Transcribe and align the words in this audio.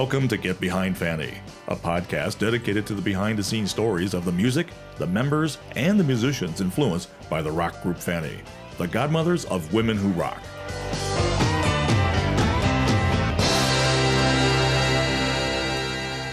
Welcome 0.00 0.28
to 0.28 0.38
Get 0.38 0.58
Behind 0.58 0.96
Fanny, 0.96 1.34
a 1.68 1.76
podcast 1.76 2.38
dedicated 2.38 2.86
to 2.86 2.94
the 2.94 3.02
behind 3.02 3.38
the 3.38 3.42
scenes 3.42 3.70
stories 3.70 4.14
of 4.14 4.24
the 4.24 4.32
music, 4.32 4.68
the 4.96 5.06
members, 5.06 5.58
and 5.76 6.00
the 6.00 6.04
musicians 6.04 6.62
influenced 6.62 7.10
by 7.28 7.42
the 7.42 7.52
rock 7.52 7.82
group 7.82 7.98
Fanny, 7.98 8.38
the 8.78 8.88
godmothers 8.88 9.44
of 9.44 9.74
women 9.74 9.98
who 9.98 10.08
rock. 10.18 10.40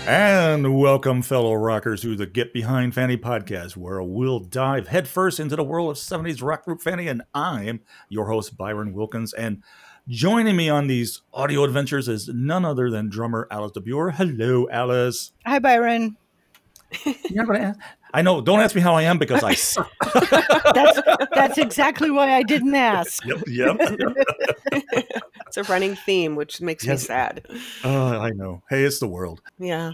And 0.08 0.80
welcome, 0.80 1.22
fellow 1.22 1.54
rockers, 1.54 2.04
to 2.04 2.16
the 2.16 2.26
Get 2.26 2.54
Behind 2.54 2.96
Fanny 2.96 3.18
podcast, 3.18 3.76
where 3.76 4.02
we'll 4.02 4.40
dive 4.40 4.88
headfirst 4.88 5.42
into 5.42 5.58
the 5.58 5.64
world 5.66 5.92
of 5.92 5.98
70s 5.98 6.42
rock 6.42 6.64
group 6.64 6.82
Fanny. 6.82 7.10
And 7.10 7.24
I'm 7.34 7.82
your 8.08 8.28
host, 8.28 8.56
Byron 8.56 8.94
Wilkins. 8.94 9.34
And 9.34 9.62
joining 10.08 10.56
me 10.56 10.70
on 10.70 10.88
these 10.88 11.22
audio 11.34 11.64
adventures 11.64 12.08
is 12.08 12.28
none 12.30 12.66
other 12.66 12.90
than 12.90 13.10
drummer 13.10 13.48
Alice 13.52 13.72
de 13.74 13.82
Buhr. 13.82 14.12
Hello, 14.14 14.68
Alice. 14.70 15.32
Hi, 15.46 15.60
Byron. 15.60 16.18
You're 17.06 17.46
not 17.46 17.48
gonna 17.48 17.60
ask- 17.60 17.80
I 18.14 18.22
know. 18.22 18.40
Don't 18.40 18.62
ask 18.62 18.74
me 18.74 18.80
how 18.82 18.96
I 18.96 19.02
am 19.04 19.18
because 19.18 19.44
I 19.44 19.54
suck. 19.54 19.92
That's 20.74 21.00
that's 21.36 21.58
exactly 21.58 22.10
why 22.10 22.34
I 22.34 22.44
didn't 22.44 22.74
ask. 22.76 23.24
yep, 23.26 23.44
yep. 23.48 23.78
It's 25.48 25.58
a 25.58 25.64
running 25.64 25.96
theme, 25.96 26.36
which 26.36 26.60
makes 26.62 26.86
Yes. 26.86 27.04
me 27.04 27.06
sad. 27.08 27.46
Oh, 27.84 28.20
I 28.20 28.32
know. 28.32 28.64
Hey, 28.70 28.84
it's 28.84 29.00
the 29.00 29.08
world. 29.08 29.42
Yeah. 29.60 29.94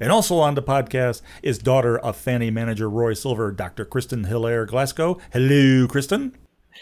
And 0.00 0.10
also 0.12 0.38
on 0.38 0.54
the 0.54 0.62
podcast 0.62 1.22
is 1.42 1.58
daughter 1.58 1.98
of 1.98 2.16
Fanny 2.16 2.50
manager 2.50 2.88
Roy 2.90 3.14
Silver, 3.14 3.50
Dr. 3.52 3.84
Kristen 3.84 4.24
Hilaire 4.24 4.66
Glasgow. 4.66 5.18
Hello, 5.32 5.86
Kristen. 5.88 6.36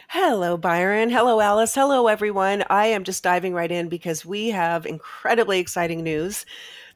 Hello, 0.08 0.56
Byron. 0.56 1.11
Hello, 1.11 1.41
Alice. 1.41 1.75
Hello, 1.75 2.06
everyone. 2.06 2.64
I 2.70 2.86
am 2.86 3.05
just 3.05 3.22
diving 3.22 3.55
right 3.55 3.70
in 3.70 3.89
because 3.89 4.25
we 4.25 4.50
have 4.50 4.86
incredibly 4.86 5.58
exciting 5.58 6.02
news. 6.05 6.47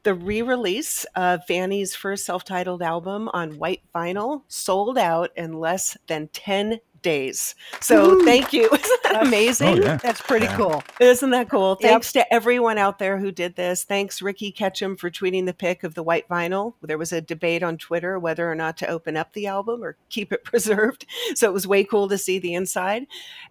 The 0.03 0.13
re 0.13 0.41
release 0.41 1.05
of 1.15 1.45
Fanny's 1.45 1.95
first 1.95 2.25
self 2.25 2.43
titled 2.43 2.81
album 2.81 3.29
on 3.33 3.57
white 3.57 3.81
vinyl 3.93 4.43
sold 4.47 4.97
out 4.97 5.31
in 5.35 5.53
less 5.53 5.97
than 6.07 6.29
10 6.29 6.79
days. 7.01 7.55
So 7.79 8.15
Woo! 8.15 8.25
thank 8.25 8.53
you. 8.53 8.63
Isn't 8.73 9.03
that 9.03 9.25
amazing? 9.27 9.67
Oh, 9.67 9.81
yeah. 9.81 9.97
That's 9.97 10.21
pretty 10.21 10.45
Yeah. 10.45 10.57
cool. 10.57 10.83
Isn't 10.99 11.29
that 11.31 11.49
cool? 11.49 11.77
Yep. 11.79 11.89
Thanks 11.91 12.11
to 12.13 12.33
everyone 12.33 12.77
out 12.77 12.99
there 12.99 13.17
who 13.17 13.31
did 13.31 13.55
this. 13.55 13.83
Thanks, 13.83 14.21
Ricky 14.21 14.51
Ketchum, 14.51 14.95
for 14.97 15.09
tweeting 15.09 15.45
the 15.45 15.53
pic 15.53 15.83
of 15.83 15.93
the 15.95 16.03
white 16.03 16.27
vinyl. 16.29 16.73
There 16.81 16.97
was 16.97 17.11
a 17.11 17.21
debate 17.21 17.63
on 17.63 17.77
Twitter 17.77 18.17
whether 18.19 18.49
or 18.49 18.55
not 18.55 18.77
to 18.77 18.87
open 18.87 19.17
up 19.17 19.33
the 19.33 19.47
album 19.47 19.83
or 19.83 19.97
keep 20.09 20.31
it 20.31 20.43
preserved. 20.45 21.05
So 21.35 21.47
it 21.47 21.53
was 21.53 21.67
way 21.67 21.83
cool 21.83 22.07
to 22.09 22.17
see 22.17 22.39
the 22.39 22.53
inside. 22.53 23.05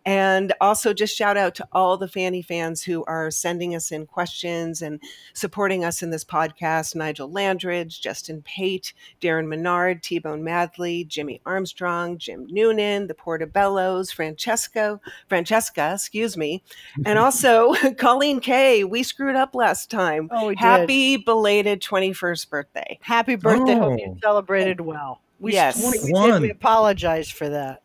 And 0.05 0.53
also, 0.61 0.93
just 0.93 1.17
shout 1.17 1.37
out 1.37 1.55
to 1.57 1.69
all 1.73 1.97
the 1.97 2.09
Fanny 2.09 2.43
fans 2.43 2.83
who 2.83 3.05
are 3.05 3.31
sending 3.31 3.75
us 3.75 3.91
in 3.93 4.07
questions 4.07 4.83
and 4.83 5.01
supporting 5.35 5.85
us 5.85 6.03
in 6.03 6.11
this 6.11 6.25
podcast 6.25 6.95
Nigel 6.95 7.29
Landridge, 7.31 8.01
Justin 8.01 8.43
Pate, 8.43 8.93
Darren 9.21 9.47
Menard, 9.49 10.03
T 10.03 10.19
Bone 10.19 10.43
Madley, 10.43 11.05
Jimmy 11.05 11.41
Armstrong, 11.47 12.19
Jim 12.19 12.47
Noonan, 12.51 13.07
the 13.07 13.15
Portobellos, 13.41 14.13
Francesco, 14.13 15.01
Francesca, 15.29 15.93
excuse 15.95 16.37
me, 16.37 16.63
and 17.05 17.19
also 17.19 17.75
Colleen 17.99 18.41
Kay. 18.41 18.85
We 18.85 19.03
screwed 19.03 19.37
up 19.37 19.55
last 19.55 19.91
time. 19.91 20.29
Oh, 20.31 20.49
we 20.49 20.55
did. 20.55 20.61
Happy 20.61 21.17
belated 21.17 21.81
21st 21.81 22.49
birthday. 22.51 22.99
Happy 23.03 23.37
birthday. 23.37 23.75
Hope 23.75 23.99
you 23.99 24.07
Oh. 24.11 24.19
celebrated 24.23 24.81
well. 24.81 25.21
We, 25.39 25.53
Yes. 25.55 25.83
we, 25.83 26.13
did. 26.13 26.43
we 26.43 26.51
apologize 26.51 27.31
for 27.31 27.49
that. 27.49 27.83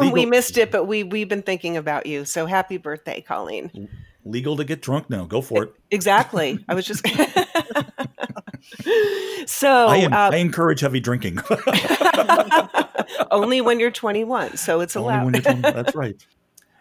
we 0.12 0.26
missed 0.26 0.58
it, 0.58 0.72
but 0.72 0.84
we, 0.86 1.04
we've 1.04 1.28
been 1.28 1.42
thinking 1.42 1.76
about 1.76 2.06
you. 2.06 2.24
So 2.24 2.46
happy 2.46 2.78
birthday, 2.78 3.20
Colleen. 3.20 3.88
Legal 4.24 4.56
to 4.56 4.64
get 4.64 4.82
drunk 4.82 5.08
now. 5.08 5.24
Go 5.24 5.40
for 5.40 5.62
it. 5.64 5.72
Exactly. 5.92 6.58
I 6.68 6.74
was 6.74 6.84
just. 6.84 7.06
So 9.46 9.86
I, 9.86 9.96
am, 9.98 10.12
uh, 10.12 10.30
I 10.32 10.36
encourage 10.36 10.80
heavy 10.80 11.00
drinking. 11.00 11.38
only 13.30 13.60
when 13.60 13.80
you're 13.80 13.90
21. 13.90 14.56
So 14.56 14.80
it's 14.80 14.96
allowed. 14.96 15.24
when 15.24 15.34
you're 15.34 15.42
20 15.42 15.60
That's 15.62 15.94
right. 15.94 16.24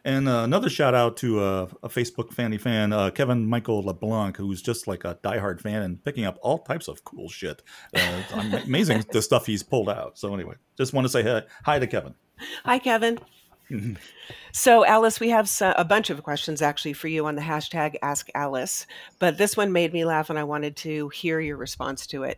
And 0.04 0.30
uh, 0.30 0.44
another 0.44 0.70
shout 0.70 0.94
out 0.94 1.18
to 1.18 1.40
uh, 1.40 1.68
a 1.82 1.90
Facebook 1.90 2.32
Fanny 2.32 2.60
fan, 2.60 2.94
uh, 2.94 3.10
Kevin 3.10 3.48
Michael 3.48 3.82
LeBlanc, 3.82 4.38
who's 4.38 4.62
just 4.62 4.88
like 4.88 5.04
a 5.04 5.18
diehard 5.24 5.60
fan 5.60 5.82
and 5.82 6.04
picking 6.04 6.26
up 6.26 6.38
all 6.44 6.60
types 6.60 6.88
of 6.88 7.04
cool 7.04 7.28
shit. 7.28 7.64
Uh, 7.96 8.22
amazing 8.66 9.04
the 9.12 9.22
stuff 9.24 9.48
he's 9.48 9.64
pulled 9.64 9.90
out. 9.90 10.20
So 10.20 10.32
anyway, 10.36 10.56
just 10.78 10.94
want 10.94 11.06
to 11.06 11.10
say 11.10 11.24
hi, 11.24 11.42
hi 11.64 11.80
to 11.80 11.88
Kevin. 11.88 12.14
Hi, 12.66 12.80
Kevin. 12.80 13.20
Mm-hmm. 13.72 13.94
So, 14.52 14.86
Alice, 14.86 15.20
we 15.20 15.30
have 15.30 15.50
a 15.62 15.84
bunch 15.84 16.10
of 16.10 16.22
questions 16.24 16.62
actually 16.62 16.94
for 16.94 17.08
you 17.08 17.26
on 17.26 17.36
the 17.36 17.42
hashtag 17.42 17.96
Ask 18.02 18.30
Alice, 18.36 18.86
but 19.18 19.38
this 19.38 19.58
one 19.58 19.72
made 19.72 19.92
me 19.92 20.06
laugh 20.06 20.30
and 20.30 20.38
I 20.38 20.44
wanted 20.44 20.76
to 20.78 21.10
hear 21.10 21.40
your 21.40 21.58
response 21.58 22.06
to 22.08 22.24
it. 22.24 22.38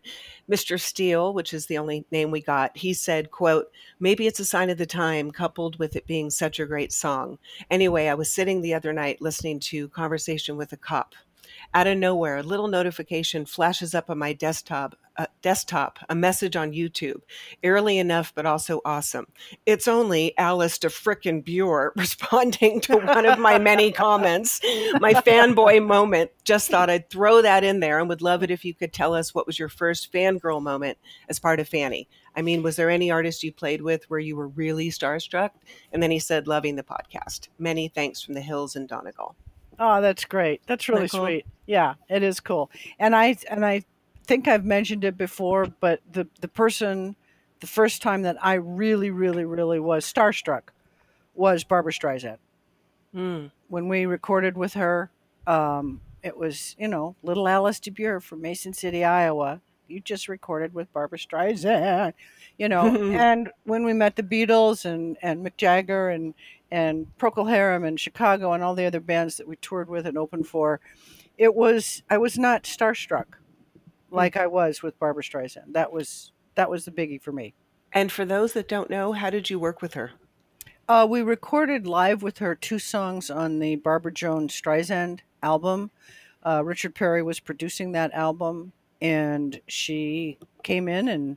Mr. 0.50 0.80
Steele, 0.80 1.34
which 1.34 1.52
is 1.52 1.66
the 1.66 1.78
only 1.78 2.06
name 2.10 2.30
we 2.30 2.40
got, 2.40 2.76
he 2.76 2.94
said, 2.94 3.30
quote, 3.30 3.70
maybe 4.00 4.26
it's 4.26 4.40
a 4.40 4.44
sign 4.44 4.70
of 4.70 4.78
the 4.78 4.86
time 4.86 5.30
coupled 5.30 5.78
with 5.78 5.96
it 5.96 6.06
being 6.06 6.30
such 6.30 6.58
a 6.58 6.66
great 6.66 6.92
song. 6.92 7.38
Anyway, 7.70 8.06
I 8.06 8.14
was 8.14 8.32
sitting 8.32 8.62
the 8.62 8.74
other 8.74 8.92
night 8.92 9.20
listening 9.20 9.60
to 9.60 9.88
Conversation 9.88 10.56
with 10.56 10.72
a 10.72 10.76
Cop. 10.76 11.14
Out 11.74 11.86
of 11.86 11.98
nowhere, 11.98 12.38
a 12.38 12.42
little 12.42 12.68
notification 12.68 13.44
flashes 13.44 13.94
up 13.94 14.08
on 14.08 14.18
my 14.18 14.32
desktop, 14.32 14.96
uh, 15.18 15.26
desktop, 15.42 15.98
a 16.08 16.14
message 16.14 16.56
on 16.56 16.72
YouTube. 16.72 17.20
Eerily 17.62 17.98
enough, 17.98 18.32
but 18.34 18.46
also 18.46 18.80
awesome. 18.84 19.26
It's 19.66 19.88
only 19.88 20.36
Alice 20.38 20.78
de 20.78 20.88
frickin' 20.88 21.44
Bure 21.44 21.92
responding 21.96 22.80
to 22.82 22.98
one 22.98 23.26
of 23.26 23.38
my 23.38 23.58
many 23.58 23.90
comments. 23.92 24.60
My 25.00 25.12
fanboy 25.12 25.84
moment. 25.84 26.30
Just 26.44 26.70
thought 26.70 26.88
I'd 26.88 27.10
throw 27.10 27.42
that 27.42 27.64
in 27.64 27.80
there 27.80 27.98
and 27.98 28.08
would 28.08 28.22
love 28.22 28.42
it 28.42 28.50
if 28.50 28.64
you 28.64 28.72
could 28.72 28.92
tell 28.92 29.12
us 29.12 29.34
what 29.34 29.46
was 29.46 29.58
your 29.58 29.68
first 29.68 30.12
fangirl 30.12 30.62
moment 30.62 30.96
as 31.28 31.38
part 31.38 31.60
of 31.60 31.68
Fanny. 31.68 32.08
I 32.36 32.42
mean, 32.42 32.62
was 32.62 32.76
there 32.76 32.88
any 32.88 33.10
artist 33.10 33.42
you 33.42 33.52
played 33.52 33.82
with 33.82 34.08
where 34.08 34.20
you 34.20 34.36
were 34.36 34.48
really 34.48 34.90
starstruck? 34.90 35.50
And 35.92 36.02
then 36.02 36.10
he 36.10 36.20
said, 36.20 36.46
loving 36.46 36.76
the 36.76 36.84
podcast. 36.84 37.48
Many 37.58 37.88
thanks 37.88 38.22
from 38.22 38.34
the 38.34 38.40
hills 38.40 38.76
in 38.76 38.86
Donegal. 38.86 39.34
Oh, 39.78 40.00
that's 40.00 40.24
great. 40.24 40.62
That's 40.66 40.88
really 40.88 41.08
cool? 41.08 41.24
sweet. 41.24 41.46
Yeah, 41.66 41.94
it 42.08 42.22
is 42.22 42.40
cool. 42.40 42.70
And 42.98 43.14
I 43.14 43.36
and 43.48 43.64
I 43.64 43.84
think 44.28 44.46
I've 44.46 44.64
mentioned 44.64 45.04
it 45.04 45.18
before, 45.18 45.66
but 45.80 46.00
the 46.10 46.28
the 46.40 46.48
person, 46.48 47.16
the 47.60 47.66
first 47.66 48.02
time 48.02 48.22
that 48.22 48.36
I 48.44 48.54
really, 48.54 49.10
really, 49.10 49.44
really 49.44 49.80
was 49.80 50.10
starstruck 50.10 50.68
was 51.34 51.64
Barbra 51.64 51.92
Streisand. 51.92 52.38
Mm. 53.14 53.50
when 53.68 53.88
we 53.88 54.04
recorded 54.04 54.56
with 54.56 54.74
her. 54.74 55.10
Um, 55.46 56.02
it 56.22 56.36
was, 56.36 56.76
you 56.78 56.88
know, 56.88 57.16
little 57.22 57.48
Alice 57.48 57.80
de 57.80 57.90
Buhr 57.90 58.20
from 58.20 58.42
Mason 58.42 58.74
City, 58.74 59.02
Iowa. 59.02 59.62
You 59.86 60.00
just 60.00 60.28
recorded 60.28 60.74
with 60.74 60.92
Barbra 60.92 61.16
Streisand, 61.16 62.12
you 62.58 62.68
know. 62.68 62.86
and 63.12 63.50
when 63.64 63.84
we 63.84 63.94
met 63.94 64.16
the 64.16 64.22
Beatles 64.22 64.84
and, 64.84 65.16
and 65.22 65.44
Mick 65.44 65.56
Jagger 65.56 66.10
and, 66.10 66.34
and 66.70 67.06
Procol 67.18 67.48
Harum 67.48 67.84
and 67.84 67.98
Chicago 67.98 68.52
and 68.52 68.62
all 68.62 68.74
the 68.74 68.84
other 68.84 69.00
bands 69.00 69.38
that 69.38 69.48
we 69.48 69.56
toured 69.56 69.88
with 69.88 70.06
and 70.06 70.18
opened 70.18 70.46
for, 70.46 70.80
it 71.38 71.54
was, 71.54 72.02
I 72.10 72.18
was 72.18 72.38
not 72.38 72.64
starstruck 72.64 73.38
like 74.10 74.36
I 74.36 74.46
was 74.46 74.82
with 74.82 74.98
Barbra 74.98 75.22
Streisand. 75.22 75.72
That 75.72 75.92
was, 75.92 76.32
that 76.54 76.70
was 76.70 76.84
the 76.84 76.90
biggie 76.90 77.20
for 77.20 77.32
me. 77.32 77.54
And 77.92 78.12
for 78.12 78.24
those 78.24 78.52
that 78.52 78.68
don't 78.68 78.90
know, 78.90 79.12
how 79.12 79.30
did 79.30 79.50
you 79.50 79.58
work 79.58 79.80
with 79.82 79.94
her? 79.94 80.12
Uh, 80.88 81.06
we 81.08 81.20
recorded 81.22 81.86
live 81.86 82.22
with 82.22 82.38
her 82.38 82.54
two 82.54 82.78
songs 82.78 83.30
on 83.30 83.58
the 83.58 83.76
Barbra 83.76 84.12
Jones 84.12 84.58
Streisand 84.58 85.20
album. 85.42 85.90
Uh, 86.44 86.62
Richard 86.64 86.94
Perry 86.94 87.22
was 87.22 87.40
producing 87.40 87.92
that 87.92 88.12
album, 88.14 88.72
and 89.00 89.60
she 89.66 90.38
came 90.62 90.88
in 90.88 91.08
and 91.08 91.36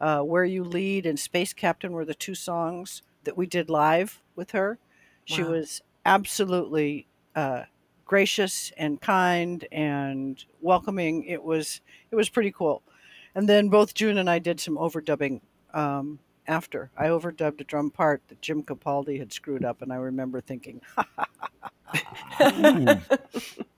uh, 0.00 0.20
"Where 0.20 0.44
You 0.44 0.62
Lead" 0.64 1.06
and 1.06 1.18
"Space 1.18 1.52
Captain" 1.54 1.92
were 1.92 2.04
the 2.04 2.14
two 2.14 2.34
songs 2.34 3.02
that 3.24 3.36
we 3.36 3.46
did 3.46 3.70
live 3.70 4.20
with 4.36 4.50
her. 4.50 4.78
She 5.24 5.42
Wow. 5.42 5.52
was 5.52 5.80
absolutely 6.04 7.06
uh, 7.34 7.64
gracious 8.12 8.70
and 8.76 9.00
kind 9.00 9.66
and 9.72 10.44
welcoming. 10.60 11.24
It 11.24 11.42
was 11.42 11.80
it 12.10 12.14
was 12.14 12.28
pretty 12.28 12.52
cool. 12.52 12.82
And 13.34 13.48
then 13.48 13.70
both 13.70 13.94
June 13.94 14.18
and 14.18 14.28
I 14.28 14.38
did 14.38 14.60
some 14.60 14.76
overdubbing 14.76 15.40
um, 15.72 16.18
after. 16.46 16.90
I 16.94 17.06
overdubbed 17.06 17.62
a 17.62 17.64
drum 17.64 17.90
part 17.90 18.20
that 18.28 18.42
Jim 18.42 18.64
Capaldi 18.64 19.18
had 19.18 19.32
screwed 19.32 19.64
up, 19.64 19.80
and 19.80 19.90
I 19.90 19.96
remember 19.96 20.42
thinking, 20.42 20.82
Ooh. 22.42 23.00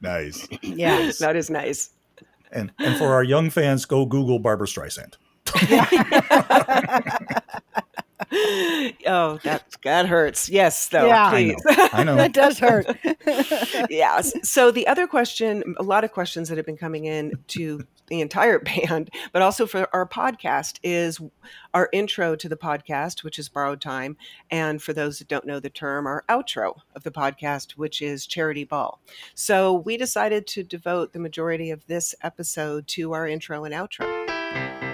nice. 0.01 0.49
"Yeah, 0.63 1.13
that 1.21 1.37
is 1.37 1.49
nice. 1.49 1.91
And 2.51 2.73
and 2.81 2.99
for 2.99 3.15
our 3.15 3.23
young 3.23 3.51
fans, 3.51 3.85
go 3.85 4.05
Google 4.05 4.41
Barbra 4.41 4.67
Streisand. 4.67 5.15
oh, 9.07 9.39
that 9.45 9.65
that 9.85 10.07
hurts. 10.07 10.49
Yes, 10.49 10.89
though. 10.89 11.07
Yeah. 11.07 11.27
I 11.27 11.45
know. 11.45 11.57
I 11.93 12.05
know. 12.05 12.17
that 12.17 12.33
does 12.33 12.59
hurt." 12.59 12.87
yes. 13.91 14.33
So 14.43 14.71
the 14.71 14.87
other 14.87 15.07
question, 15.07 15.75
a 15.79 15.83
lot 15.83 16.05
of 16.05 16.13
questions 16.13 16.49
that 16.49 16.57
have 16.57 16.67
been 16.67 16.77
coming 16.77 17.05
in 17.05 17.33
to 17.49 17.85
the 18.09 18.21
entire 18.21 18.59
band, 18.87 19.11
but 19.33 19.43
also 19.43 19.67
for 19.67 19.89
our 19.95 20.07
podcast 20.09 20.79
is 20.83 21.21
our 21.73 21.89
intro 21.93 22.37
to 22.37 22.49
the 22.49 22.57
podcast, 22.57 23.25
which 23.25 23.39
is 23.39 23.49
Borrowed 23.49 23.81
Time. 23.81 24.17
And 24.51 24.83
for 24.83 24.93
those 24.93 25.19
that 25.19 25.29
don't 25.29 25.47
know 25.47 25.61
the 25.61 25.71
term, 25.71 26.07
our 26.07 26.25
outro 26.29 26.77
of 26.95 27.03
the 27.03 27.11
podcast, 27.11 27.73
which 27.73 28.03
is 28.03 28.27
Charity 28.27 28.65
Ball. 28.65 29.01
So 29.35 29.73
we 29.73 29.97
decided 29.97 30.47
to 30.49 30.63
devote 30.63 31.13
the 31.13 31.19
majority 31.19 31.71
of 31.71 31.87
this 31.87 32.15
episode 32.23 32.87
to 32.89 33.13
our 33.13 33.27
intro 33.27 33.65
and 33.65 33.75
outro. 33.75 34.94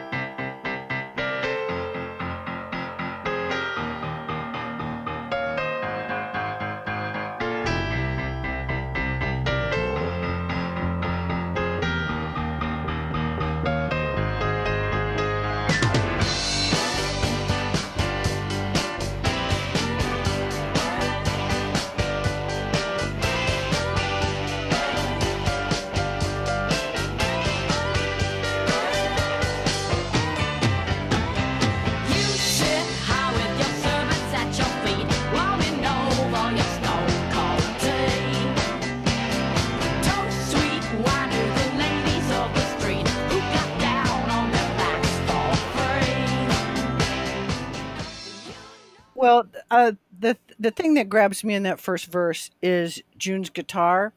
Well, 49.20 49.50
uh, 49.70 49.92
the 50.18 50.38
the 50.58 50.70
thing 50.70 50.94
that 50.94 51.10
grabs 51.10 51.44
me 51.44 51.52
in 51.52 51.64
that 51.64 51.78
first 51.78 52.06
verse 52.06 52.50
is 52.62 53.02
June's 53.18 53.50
guitar. 53.50 54.14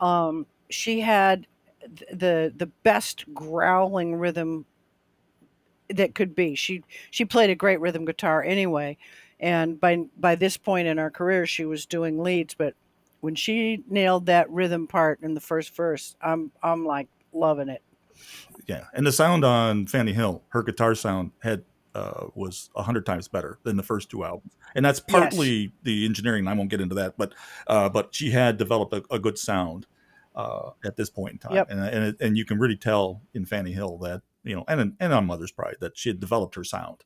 Um, 0.00 0.44
she 0.68 1.02
had 1.02 1.46
the 2.12 2.52
the 2.56 2.66
best 2.82 3.32
growling 3.32 4.16
rhythm 4.16 4.66
that 5.88 6.16
could 6.16 6.34
be. 6.34 6.56
She 6.56 6.82
she 7.12 7.24
played 7.24 7.50
a 7.50 7.54
great 7.54 7.78
rhythm 7.78 8.04
guitar 8.04 8.42
anyway, 8.42 8.98
and 9.38 9.80
by 9.80 10.06
by 10.16 10.34
this 10.34 10.56
point 10.56 10.88
in 10.88 10.98
her 10.98 11.10
career, 11.10 11.46
she 11.46 11.64
was 11.64 11.86
doing 11.86 12.20
leads. 12.20 12.54
But 12.54 12.74
when 13.20 13.36
she 13.36 13.84
nailed 13.88 14.26
that 14.26 14.50
rhythm 14.50 14.88
part 14.88 15.20
in 15.22 15.34
the 15.34 15.40
first 15.40 15.76
verse, 15.76 16.16
I'm 16.20 16.50
I'm 16.60 16.84
like 16.84 17.06
loving 17.32 17.68
it. 17.68 17.84
Yeah, 18.66 18.86
and 18.94 19.06
the 19.06 19.12
sound 19.12 19.44
on 19.44 19.86
Fanny 19.86 20.12
Hill, 20.12 20.42
her 20.48 20.64
guitar 20.64 20.96
sound 20.96 21.30
had 21.44 21.62
uh, 21.94 22.26
was 22.34 22.70
a 22.76 22.82
hundred 22.82 23.06
times 23.06 23.28
better 23.28 23.58
than 23.62 23.76
the 23.76 23.82
first 23.82 24.10
two 24.10 24.24
albums, 24.24 24.56
and 24.74 24.84
that's 24.84 25.00
partly 25.00 25.50
yes. 25.50 25.70
the 25.82 26.04
engineering. 26.04 26.46
I 26.46 26.54
won't 26.54 26.70
get 26.70 26.80
into 26.80 26.94
that, 26.96 27.14
but 27.16 27.34
uh, 27.66 27.88
but 27.88 28.14
she 28.14 28.30
had 28.30 28.56
developed 28.56 28.92
a, 28.92 29.02
a 29.10 29.18
good 29.18 29.38
sound 29.38 29.86
uh, 30.34 30.70
at 30.84 30.96
this 30.96 31.10
point 31.10 31.32
in 31.32 31.38
time, 31.38 31.54
yep. 31.54 31.70
and 31.70 31.80
and, 31.80 32.04
it, 32.04 32.16
and 32.20 32.36
you 32.36 32.44
can 32.44 32.58
really 32.58 32.76
tell 32.76 33.22
in 33.34 33.44
Fanny 33.44 33.72
Hill 33.72 33.98
that 33.98 34.22
you 34.44 34.54
know, 34.54 34.64
and 34.68 34.94
and 35.00 35.12
on 35.12 35.26
Mother's 35.26 35.52
Pride 35.52 35.76
that 35.80 35.98
she 35.98 36.08
had 36.08 36.20
developed 36.20 36.54
her 36.54 36.64
sound 36.64 37.04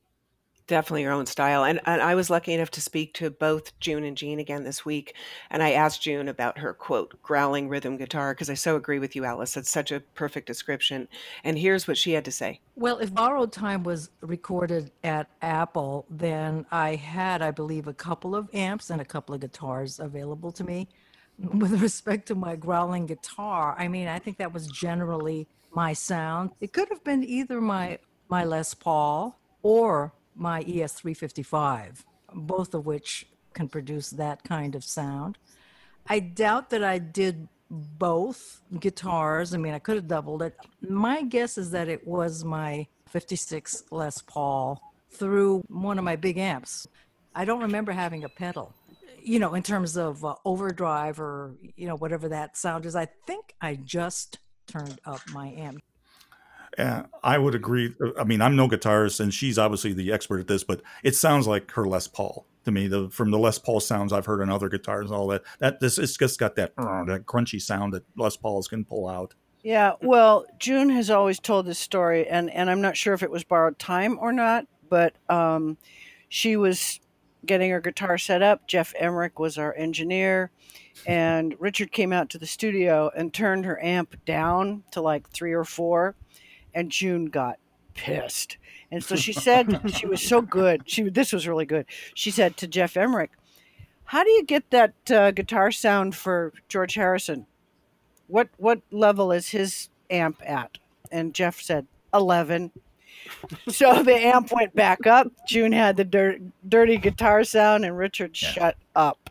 definitely 0.67 1.03
your 1.03 1.13
own 1.13 1.27
style. 1.27 1.65
And, 1.65 1.81
and 1.85 2.01
I 2.01 2.15
was 2.15 2.31
lucky 2.31 2.53
enough 2.53 2.71
to 2.73 2.81
speak 2.81 3.15
to 3.15 3.31
both 3.31 3.79
June 3.81 4.05
and 4.05 4.17
Jean 4.17 4.39
again 4.39 4.65
this 4.65 4.85
week. 4.85 5.15
And 5.51 5.63
I 5.63 5.73
asked 5.73 6.03
June 6.03 6.29
about 6.29 6.59
her 6.59 6.73
quote, 6.73 7.21
growling 7.23 7.69
rhythm 7.69 7.97
guitar, 7.97 8.35
because 8.35 8.51
I 8.51 8.55
so 8.55 8.77
agree 8.77 8.99
with 8.99 9.15
you, 9.15 9.25
Alice. 9.25 9.55
That's 9.55 9.71
such 9.71 9.93
a 9.93 10.01
perfect 10.01 10.47
description. 10.47 11.09
And 11.43 11.59
here's 11.59 11.87
what 11.87 11.99
she 11.99 12.13
had 12.13 12.25
to 12.25 12.33
say. 12.33 12.61
Well, 12.77 12.99
if 12.99 13.13
Borrowed 13.13 13.53
Time 13.53 13.83
was 13.83 14.11
recorded 14.21 14.91
at 15.03 15.29
Apple, 15.43 16.07
then 16.09 16.67
I 16.71 16.95
had, 16.95 17.43
I 17.43 17.51
believe, 17.51 17.87
a 17.87 17.95
couple 17.95 18.35
of 18.35 18.49
amps 18.55 18.91
and 18.91 19.01
a 19.01 19.05
couple 19.05 19.35
of 19.35 19.41
guitars 19.41 20.01
available 20.01 20.53
to 20.53 20.65
me. 20.65 20.89
With 21.39 21.83
respect 21.83 22.27
to 22.29 22.37
my 22.37 22.55
growling 22.55 23.07
guitar, 23.07 23.75
I 23.77 23.89
mean, 23.89 24.07
I 24.07 24.21
think 24.21 24.39
that 24.39 24.53
was 24.53 24.69
generally 24.69 25.49
my 25.75 25.93
sound. 25.93 26.51
It 26.61 26.73
could 26.73 26.89
have 26.91 27.03
been 27.03 27.25
either 27.25 27.61
my 27.61 27.99
my 28.29 28.45
Les 28.45 28.73
Paul 28.73 29.39
or 29.63 30.13
my 30.35 30.63
ES355, 30.65 32.05
both 32.35 32.75
of 32.75 32.87
which 32.87 33.27
can 33.53 33.69
produce 33.69 34.11
that 34.11 34.43
kind 34.45 34.75
of 34.75 34.85
sound. 34.85 35.39
I 36.07 36.21
doubt 36.21 36.71
that 36.71 36.85
I 36.85 36.99
did 36.99 37.49
both 37.71 38.61
guitars. 38.79 39.55
I 39.55 39.59
mean, 39.59 39.75
I 39.75 39.79
could 39.79 39.97
have 39.97 40.09
doubled 40.09 40.43
it. 40.43 40.57
My 40.81 41.23
guess 41.23 41.57
is 41.57 41.71
that 41.71 41.89
it 41.89 42.07
was 42.07 42.45
my 42.45 42.87
56 43.09 43.85
Les 43.91 44.21
Paul 44.23 44.81
through 45.11 45.63
one 45.69 45.99
of 45.99 46.05
my 46.05 46.17
big 46.17 46.39
amps. 46.39 46.87
I 47.35 47.45
don't 47.45 47.61
remember 47.61 47.93
having 47.93 48.25
a 48.25 48.29
pedal, 48.29 48.75
you 49.21 49.39
know, 49.39 49.55
in 49.55 49.63
terms 49.63 49.97
of 49.97 50.25
uh, 50.25 50.35
overdrive 50.45 51.21
or, 51.21 51.55
you 51.77 51.87
know, 51.87 51.97
whatever 51.97 52.29
that 52.29 52.57
sound 52.57 52.87
is. 52.87 52.95
I 52.95 53.07
think 53.27 53.55
I 53.61 53.77
just 53.77 54.39
turned 54.67 55.01
up 55.05 55.21
my 55.33 55.49
amp. 55.49 55.83
Yeah, 56.79 57.07
I 57.23 57.39
would 57.39 57.55
agree. 57.55 57.95
I 58.19 58.25
mean, 58.25 58.43
I'm 58.43 58.57
no 58.57 58.69
guitarist, 58.69 59.21
and 59.21 59.33
she's 59.33 59.59
obviously 59.59 59.93
the 59.93 60.13
expert 60.13 60.41
at 60.41 60.49
this, 60.49 60.65
but 60.65 60.83
it 61.03 61.15
sounds 61.15 61.47
like 61.47 61.71
her 61.73 61.87
Les 61.87 62.09
Paul 62.09 62.47
to 62.65 62.73
me. 62.73 62.89
The 62.89 63.09
from 63.11 63.31
the 63.31 63.39
Les 63.39 63.59
Paul 63.59 63.81
sounds 63.81 64.13
I've 64.13 64.27
heard 64.27 64.43
on 64.43 64.51
other 64.51 64.69
guitars, 64.69 65.11
and 65.11 65.17
all 65.17 65.29
that. 65.29 65.43
That 65.61 65.81
this 65.81 65.99
it's 65.99 66.17
just 66.17 66.39
got 66.39 66.57
that 66.57 66.73
uh, 66.77 67.05
that 67.07 67.27
crunchy 67.27 67.61
sound 67.61 67.93
that 67.93 68.05
Les 68.17 68.37
Pauls 68.37 68.69
can 68.69 68.85
pull 68.85 69.09
out. 69.09 69.35
Yeah, 69.63 69.93
well, 70.03 70.45
June 70.59 70.91
has 70.91 71.11
always 71.11 71.39
told 71.39 71.67
this 71.67 71.79
story, 71.79 72.27
and 72.27 72.51
and 72.51 72.71
I'm 72.71 72.81
not 72.81 72.97
sure 72.97 73.15
if 73.15 73.23
it 73.23 73.31
was 73.31 73.45
borrowed 73.45 73.79
time 73.79 74.19
or 74.21 74.33
not, 74.33 74.67
but 74.89 75.15
um, 75.29 75.79
she 76.29 76.57
was 76.57 77.01
getting 77.47 77.71
her 77.71 77.81
guitar 77.81 78.19
set 78.19 78.43
up. 78.43 78.67
Geoff 78.67 78.95
Emerick 78.99 79.39
was 79.39 79.59
our 79.59 79.75
engineer, 79.75 80.51
and 81.07 81.55
Richard 81.61 81.93
came 81.93 82.13
out 82.13 82.31
to 82.31 82.39
the 82.39 82.47
studio 82.47 83.11
and 83.17 83.33
turned 83.33 83.65
her 83.65 83.83
amp 83.83 84.17
down 84.25 84.83
to 84.91 85.01
like 85.01 85.31
three 85.31 85.53
or 85.53 85.65
four 85.65 86.15
and 86.75 86.91
June 86.91 87.27
got 87.27 87.59
pissed. 87.95 88.59
And 88.91 89.03
so 89.03 89.17
she 89.17 89.33
said 89.47 89.81
she 89.95 90.07
was 90.07 90.23
so 90.23 90.41
good. 90.41 90.83
She 90.87 91.03
this 91.09 91.33
was 91.33 91.49
really 91.49 91.67
good. 91.67 91.87
She 92.15 92.31
said 92.31 92.57
to 92.59 92.67
Geoff 92.67 92.97
Emerick, 92.97 93.31
"How 94.05 94.25
do 94.25 94.31
you 94.31 94.45
get 94.45 94.71
that 94.71 94.95
uh, 95.11 95.31
guitar 95.31 95.71
sound 95.71 96.15
for 96.15 96.53
George 96.69 96.95
Harrison? 96.95 97.47
What 98.27 98.49
what 98.57 98.81
level 98.91 99.33
is 99.33 99.49
his 99.51 99.89
amp 100.11 100.43
at?" 100.45 100.79
And 101.11 101.35
Geoff 101.35 101.61
said, 101.61 101.87
11. 102.15 102.71
so 103.69 104.03
the 104.03 104.15
amp 104.15 104.53
went 104.53 104.75
back 104.75 105.07
up. 105.07 105.29
June 105.47 105.73
had 105.73 105.97
the 105.97 106.05
dirt, 106.05 106.41
dirty 106.69 106.97
guitar 106.97 107.45
sound, 107.45 107.85
and 107.85 107.97
Richard 107.97 108.41
yeah. 108.41 108.49
shut 108.51 108.77
up. 108.95 109.31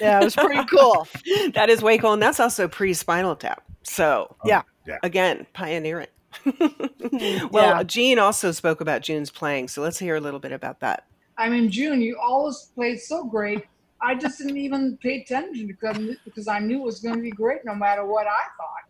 yeah, 0.00 0.20
it 0.20 0.24
was 0.24 0.34
pretty 0.34 0.64
cool. 0.66 1.06
that 1.54 1.68
is 1.68 1.82
way 1.82 1.98
cool, 1.98 2.14
and 2.14 2.22
that's 2.22 2.40
also 2.40 2.66
pre 2.66 2.94
Spinal 2.94 3.36
Tap. 3.36 3.62
So 3.82 4.34
yeah, 4.44 4.62
yeah. 4.86 4.98
again, 5.02 5.46
pioneering. 5.52 6.06
well, 7.50 7.76
yeah. 7.76 7.82
Jean 7.82 8.18
also 8.18 8.52
spoke 8.52 8.80
about 8.80 9.02
June's 9.02 9.30
playing, 9.30 9.68
so 9.68 9.82
let's 9.82 9.98
hear 9.98 10.16
a 10.16 10.20
little 10.20 10.40
bit 10.40 10.52
about 10.52 10.80
that. 10.80 11.06
I 11.36 11.48
mean, 11.48 11.70
June, 11.70 12.00
you 12.00 12.18
always 12.18 12.70
played 12.74 13.00
so 13.00 13.24
great. 13.24 13.64
I 14.00 14.14
just 14.14 14.38
didn't 14.38 14.58
even 14.58 14.98
pay 14.98 15.22
attention 15.22 15.66
because, 15.66 15.98
because 16.24 16.48
I 16.48 16.58
knew 16.58 16.78
it 16.78 16.84
was 16.84 17.00
going 17.00 17.16
to 17.16 17.22
be 17.22 17.30
great 17.30 17.64
no 17.64 17.74
matter 17.74 18.04
what 18.04 18.26
I 18.26 18.44
thought. 18.56 18.84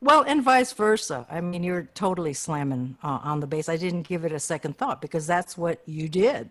Well, 0.00 0.24
and 0.26 0.42
vice 0.42 0.72
versa. 0.72 1.26
I 1.30 1.40
mean, 1.40 1.62
you're 1.62 1.88
totally 1.94 2.34
slamming 2.34 2.96
uh, 3.02 3.20
on 3.22 3.40
the 3.40 3.46
bass. 3.46 3.68
I 3.68 3.76
didn't 3.76 4.02
give 4.02 4.24
it 4.24 4.32
a 4.32 4.40
second 4.40 4.76
thought 4.76 5.00
because 5.00 5.26
that's 5.26 5.56
what 5.56 5.80
you 5.86 6.08
did. 6.08 6.50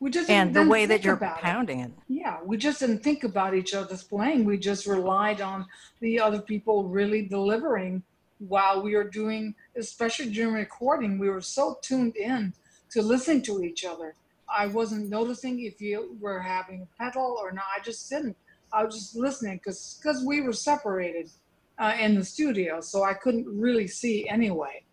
We 0.00 0.10
just 0.10 0.28
and 0.28 0.54
the 0.54 0.66
way 0.66 0.86
that 0.86 1.04
you're 1.04 1.16
pounding 1.16 1.80
it. 1.80 1.86
it. 1.86 1.92
Yeah, 2.08 2.38
we 2.44 2.56
just 2.56 2.80
didn't 2.80 3.02
think 3.02 3.24
about 3.24 3.54
each 3.54 3.74
other's 3.74 4.02
playing. 4.02 4.44
We 4.44 4.58
just 4.58 4.86
relied 4.86 5.40
on 5.40 5.66
the 6.00 6.20
other 6.20 6.40
people 6.40 6.84
really 6.84 7.22
delivering 7.22 8.02
while 8.38 8.82
we 8.82 8.94
were 8.94 9.08
doing, 9.08 9.54
especially 9.76 10.30
during 10.30 10.54
recording, 10.54 11.18
we 11.18 11.30
were 11.30 11.40
so 11.40 11.78
tuned 11.82 12.16
in 12.16 12.52
to 12.90 13.02
listening 13.02 13.42
to 13.42 13.62
each 13.62 13.84
other. 13.84 14.14
I 14.54 14.66
wasn't 14.66 15.08
noticing 15.08 15.64
if 15.64 15.80
you 15.80 16.16
were 16.20 16.40
having 16.40 16.82
a 16.82 17.02
pedal 17.02 17.36
or 17.40 17.52
not. 17.52 17.64
I 17.76 17.82
just 17.82 18.08
didn't. 18.10 18.36
I 18.72 18.84
was 18.84 18.94
just 18.94 19.16
listening 19.16 19.56
because 19.56 19.98
because 20.02 20.24
we 20.24 20.40
were 20.40 20.52
separated 20.52 21.30
uh, 21.78 21.94
in 21.98 22.14
the 22.14 22.24
studio, 22.24 22.80
so 22.80 23.04
I 23.04 23.14
couldn't 23.14 23.46
really 23.46 23.86
see 23.86 24.28
anyway. 24.28 24.84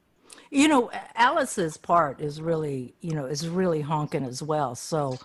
You 0.50 0.68
know, 0.68 0.92
Alice's 1.16 1.78
part 1.78 2.20
is 2.20 2.42
really, 2.42 2.94
you 3.02 3.14
know, 3.14 3.26
is 3.26 3.48
really 3.48 3.82
honking 3.82 4.26
as 4.26 4.44
well. 4.44 4.76
So, 4.76 5.18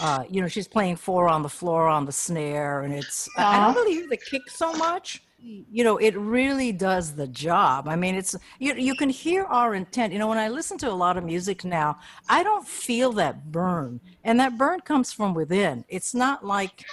uh, 0.00 0.24
you 0.28 0.42
know, 0.42 0.48
she's 0.48 0.68
playing 0.68 0.96
four 0.96 1.28
on 1.28 1.42
the 1.42 1.48
floor 1.48 1.88
on 1.88 2.04
the 2.04 2.12
snare, 2.12 2.82
and 2.82 2.92
it's 2.92 3.28
uh-huh. 3.36 3.46
I 3.46 3.52
don't 3.52 3.70
uh-huh. 3.70 3.80
really 3.80 3.94
hear 3.94 4.08
the 4.08 4.16
kick 4.16 4.42
so 4.48 4.72
much 4.74 5.22
you 5.44 5.84
know 5.84 5.98
it 5.98 6.16
really 6.16 6.72
does 6.72 7.14
the 7.14 7.26
job. 7.26 7.86
I 7.86 7.96
mean 7.96 8.14
it's 8.14 8.34
you, 8.58 8.74
you 8.74 8.94
can 8.94 9.10
hear 9.10 9.44
our 9.44 9.74
intent. 9.74 10.12
You 10.12 10.18
know 10.18 10.28
when 10.28 10.38
i 10.38 10.48
listen 10.48 10.78
to 10.78 10.90
a 10.90 10.92
lot 10.92 11.16
of 11.16 11.24
music 11.24 11.64
now 11.64 11.98
i 12.28 12.42
don't 12.42 12.66
feel 12.66 13.12
that 13.12 13.52
burn. 13.52 14.00
And 14.24 14.40
that 14.40 14.56
burn 14.56 14.80
comes 14.80 15.12
from 15.12 15.34
within. 15.34 15.84
It's 15.88 16.14
not 16.14 16.44
like 16.46 16.84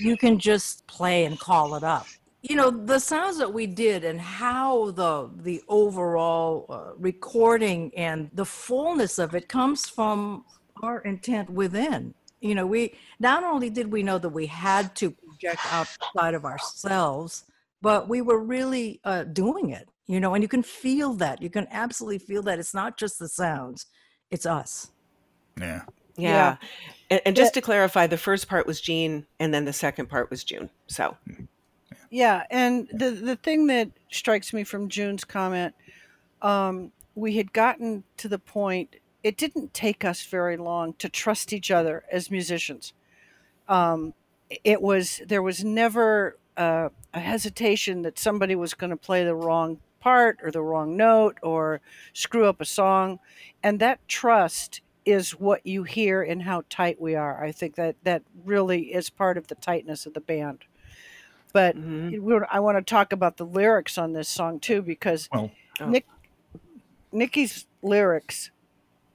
you 0.00 0.16
can 0.16 0.38
just 0.38 0.86
play 0.88 1.24
and 1.24 1.38
call 1.38 1.76
it 1.76 1.84
up. 1.84 2.06
You 2.42 2.56
know 2.56 2.70
the 2.70 2.98
sounds 2.98 3.38
that 3.38 3.52
we 3.52 3.66
did 3.66 4.04
and 4.04 4.20
how 4.20 4.90
the 4.90 5.30
the 5.36 5.62
overall 5.68 6.66
uh, 6.68 6.92
recording 6.96 7.92
and 7.96 8.30
the 8.32 8.44
fullness 8.44 9.18
of 9.18 9.34
it 9.34 9.48
comes 9.48 9.88
from 9.88 10.44
our 10.82 11.00
intent 11.02 11.48
within. 11.50 12.14
You 12.40 12.54
know 12.56 12.66
we 12.66 12.94
not 13.20 13.44
only 13.44 13.70
did 13.70 13.92
we 13.92 14.02
know 14.02 14.18
that 14.18 14.30
we 14.30 14.46
had 14.46 14.96
to 14.96 15.10
project 15.10 15.60
outside 15.70 16.34
of 16.34 16.44
ourselves 16.44 17.44
but 17.82 18.08
we 18.08 18.20
were 18.20 18.38
really 18.38 19.00
uh, 19.04 19.24
doing 19.24 19.70
it 19.70 19.88
you 20.06 20.20
know 20.20 20.34
and 20.34 20.42
you 20.42 20.48
can 20.48 20.62
feel 20.62 21.14
that 21.14 21.42
you 21.42 21.50
can 21.50 21.66
absolutely 21.70 22.18
feel 22.18 22.42
that 22.42 22.58
it's 22.58 22.74
not 22.74 22.96
just 22.96 23.18
the 23.18 23.28
sounds 23.28 23.86
it's 24.30 24.46
us 24.46 24.90
Yeah. 25.58 25.82
Yeah. 26.16 26.28
Yeah. 26.28 26.56
And, 27.10 27.20
and 27.26 27.36
just 27.36 27.54
to 27.54 27.60
clarify, 27.60 28.06
the 28.06 28.16
first 28.18 28.48
part 28.48 28.66
was 28.66 28.80
Jean, 28.80 29.26
and 29.38 29.52
then 29.52 29.64
the 29.64 29.72
second 29.72 30.08
part 30.08 30.30
was 30.30 30.44
June. 30.44 30.70
So, 30.86 31.16
Yeah, 32.10 32.44
and 32.50 32.88
the 32.92 33.10
the 33.10 33.36
thing 33.36 33.66
that 33.68 33.90
strikes 34.10 34.52
me 34.52 34.64
from 34.64 34.88
June's 34.88 35.24
comment, 35.24 35.74
um, 36.42 36.92
we 37.14 37.36
had 37.36 37.52
gotten 37.52 38.04
to 38.18 38.28
the 38.28 38.38
point. 38.38 38.96
It 39.22 39.36
didn't 39.36 39.74
take 39.74 40.04
us 40.04 40.24
very 40.24 40.56
long 40.56 40.94
to 40.94 41.08
trust 41.08 41.52
each 41.52 41.70
other 41.70 42.04
as 42.10 42.30
musicians. 42.30 42.92
Um, 43.68 44.14
it 44.64 44.82
was 44.82 45.20
there 45.26 45.42
was 45.42 45.64
never 45.64 46.36
uh, 46.56 46.88
a 47.14 47.20
hesitation 47.20 48.02
that 48.02 48.18
somebody 48.18 48.54
was 48.54 48.74
going 48.74 48.90
to 48.90 48.96
play 48.96 49.24
the 49.24 49.34
wrong 49.34 49.78
part 50.00 50.38
or 50.42 50.50
the 50.50 50.62
wrong 50.62 50.96
note 50.96 51.36
or 51.42 51.80
screw 52.12 52.46
up 52.46 52.60
a 52.60 52.64
song, 52.64 53.18
and 53.62 53.78
that 53.80 54.06
trust 54.08 54.80
is 55.04 55.32
what 55.32 55.66
you 55.66 55.82
hear 55.82 56.22
in 56.22 56.40
how 56.40 56.62
tight 56.68 57.00
we 57.00 57.14
are. 57.14 57.42
I 57.42 57.52
think 57.52 57.76
that 57.76 57.96
that 58.04 58.22
really 58.44 58.92
is 58.92 59.10
part 59.10 59.38
of 59.38 59.48
the 59.48 59.54
tightness 59.54 60.06
of 60.06 60.14
the 60.14 60.20
band. 60.20 60.64
But 61.52 61.76
mhm. 61.76 62.46
I 62.50 62.60
want 62.60 62.78
to 62.78 62.82
talk 62.82 63.12
about 63.12 63.36
the 63.36 63.46
lyrics 63.46 63.98
on 63.98 64.12
this 64.12 64.28
song 64.28 64.60
too, 64.60 64.82
because 64.82 65.28
Well, 65.32 65.50
Oh. 65.80 65.86
Nick, 65.86 66.06
Nickey's 67.12 67.66
lyrics. 67.82 68.50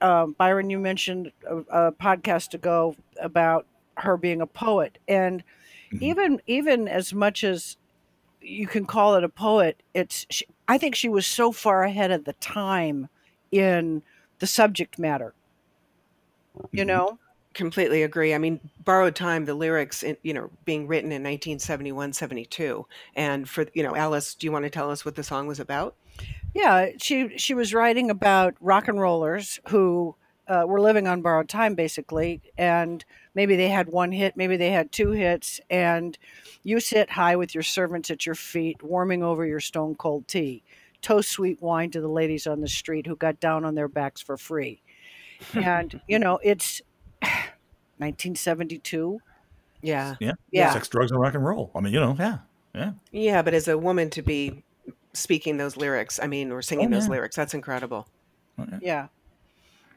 Um, 0.00 0.34
Byron, 0.36 0.68
you 0.68 0.78
mentioned 0.78 1.32
a, 1.48 1.56
a 1.56 1.92
podcast 1.92 2.54
ago 2.54 2.96
about 3.20 3.66
her 3.98 4.16
being 4.16 4.40
a 4.40 4.46
poet, 4.46 4.98
and 5.08 5.42
Mhm. 5.92 6.02
even 6.02 6.42
even 6.46 6.88
as 6.88 7.12
much 7.14 7.44
as 7.44 7.76
you 8.40 8.66
can 8.66 8.86
call 8.86 9.14
it 9.16 9.24
a 9.24 9.28
poet, 9.28 9.82
it's 9.94 10.26
she, 10.30 10.46
I 10.68 10.78
think 10.78 10.94
she 10.94 11.08
was 11.08 11.26
so 11.26 11.52
far 11.52 11.82
ahead 11.84 12.10
of 12.10 12.24
the 12.24 12.34
time 12.34 13.08
in 13.50 14.02
the 14.38 14.46
subject 14.46 14.98
matter. 14.98 15.34
You 16.72 16.84
Mhm. 16.84 16.86
know, 16.86 17.18
completely 17.54 18.02
agree. 18.02 18.34
I 18.34 18.38
mean, 18.38 18.60
borrowed 18.84 19.16
time, 19.16 19.44
the 19.46 19.54
lyrics, 19.54 20.02
in, 20.02 20.16
you 20.22 20.34
know, 20.34 20.50
being 20.64 20.86
written 20.86 21.10
in 21.10 21.22
1971, 21.22 22.12
72. 22.12 22.86
And 23.14 23.48
for, 23.48 23.66
you 23.74 23.82
know, 23.82 23.96
Alice, 23.96 24.34
do 24.34 24.46
you 24.46 24.52
want 24.52 24.64
to 24.64 24.70
tell 24.70 24.90
us 24.90 25.04
what 25.04 25.14
the 25.16 25.22
song 25.22 25.46
was 25.46 25.58
about? 25.58 25.96
Yeah, 26.54 26.90
she 26.98 27.36
she 27.36 27.54
was 27.54 27.74
writing 27.74 28.10
about 28.10 28.54
rock 28.60 28.88
and 28.88 29.00
rollers 29.00 29.60
who 29.68 30.14
uh, 30.48 30.64
were 30.66 30.80
living 30.80 31.06
on 31.06 31.22
borrowed 31.22 31.48
time, 31.48 31.74
basically, 31.74 32.40
and 32.56 33.04
maybe 33.36 33.54
they 33.54 33.68
had 33.68 33.88
one 33.88 34.10
hit, 34.10 34.36
maybe 34.36 34.56
they 34.56 34.70
had 34.70 34.90
two 34.90 35.12
hits, 35.12 35.60
and 35.70 36.18
you 36.64 36.80
sit 36.80 37.10
high 37.10 37.36
with 37.36 37.54
your 37.54 37.62
servants 37.62 38.10
at 38.10 38.26
your 38.26 38.34
feet, 38.34 38.82
warming 38.82 39.22
over 39.22 39.46
your 39.46 39.60
stone 39.60 39.94
cold 39.94 40.26
tea, 40.26 40.64
toast 41.02 41.30
sweet 41.30 41.62
wine 41.62 41.92
to 41.92 42.00
the 42.00 42.08
ladies 42.08 42.48
on 42.48 42.60
the 42.60 42.68
street 42.68 43.06
who 43.06 43.14
got 43.14 43.38
down 43.38 43.64
on 43.64 43.76
their 43.76 43.86
backs 43.86 44.20
for 44.20 44.36
free, 44.36 44.82
and 45.54 46.00
you 46.08 46.18
know 46.18 46.40
it's 46.42 46.82
1972. 47.20 49.20
Yeah. 49.82 50.16
yeah. 50.18 50.32
Yeah. 50.50 50.72
Sex, 50.72 50.88
drugs, 50.88 51.12
and 51.12 51.20
rock 51.20 51.34
and 51.34 51.44
roll. 51.44 51.70
I 51.76 51.80
mean, 51.80 51.92
you 51.92 52.00
know, 52.00 52.16
yeah. 52.18 52.38
Yeah. 52.74 52.92
Yeah. 53.12 53.42
But 53.42 53.54
as 53.54 53.68
a 53.68 53.78
woman 53.78 54.10
to 54.10 54.22
be 54.22 54.64
speaking 55.12 55.58
those 55.58 55.76
lyrics, 55.76 56.18
I 56.20 56.26
mean, 56.26 56.50
or 56.50 56.60
singing 56.60 56.92
Oh, 56.92 56.98
those 56.98 57.08
lyrics, 57.08 57.36
that's 57.36 57.54
incredible. 57.54 58.08
Yeah, 58.80 59.08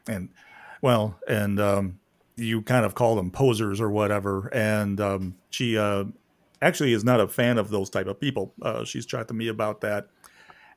and 0.06 0.28
well 0.82 1.18
and 1.26 1.58
um 1.58 1.98
you 2.36 2.62
kind 2.62 2.84
of 2.84 2.94
call 2.94 3.16
them 3.16 3.30
posers 3.30 3.80
or 3.80 3.90
whatever. 3.90 4.48
And 4.54 5.00
um 5.00 5.36
she 5.50 5.76
uh 5.78 6.04
actually 6.62 6.92
is 6.92 7.04
not 7.04 7.20
a 7.20 7.28
fan 7.28 7.58
of 7.58 7.70
those 7.70 7.90
type 7.90 8.06
of 8.06 8.20
people. 8.20 8.54
Uh 8.62 8.84
she's 8.84 9.06
chatted 9.06 9.28
to 9.28 9.34
me 9.34 9.48
about 9.48 9.80
that. 9.82 10.08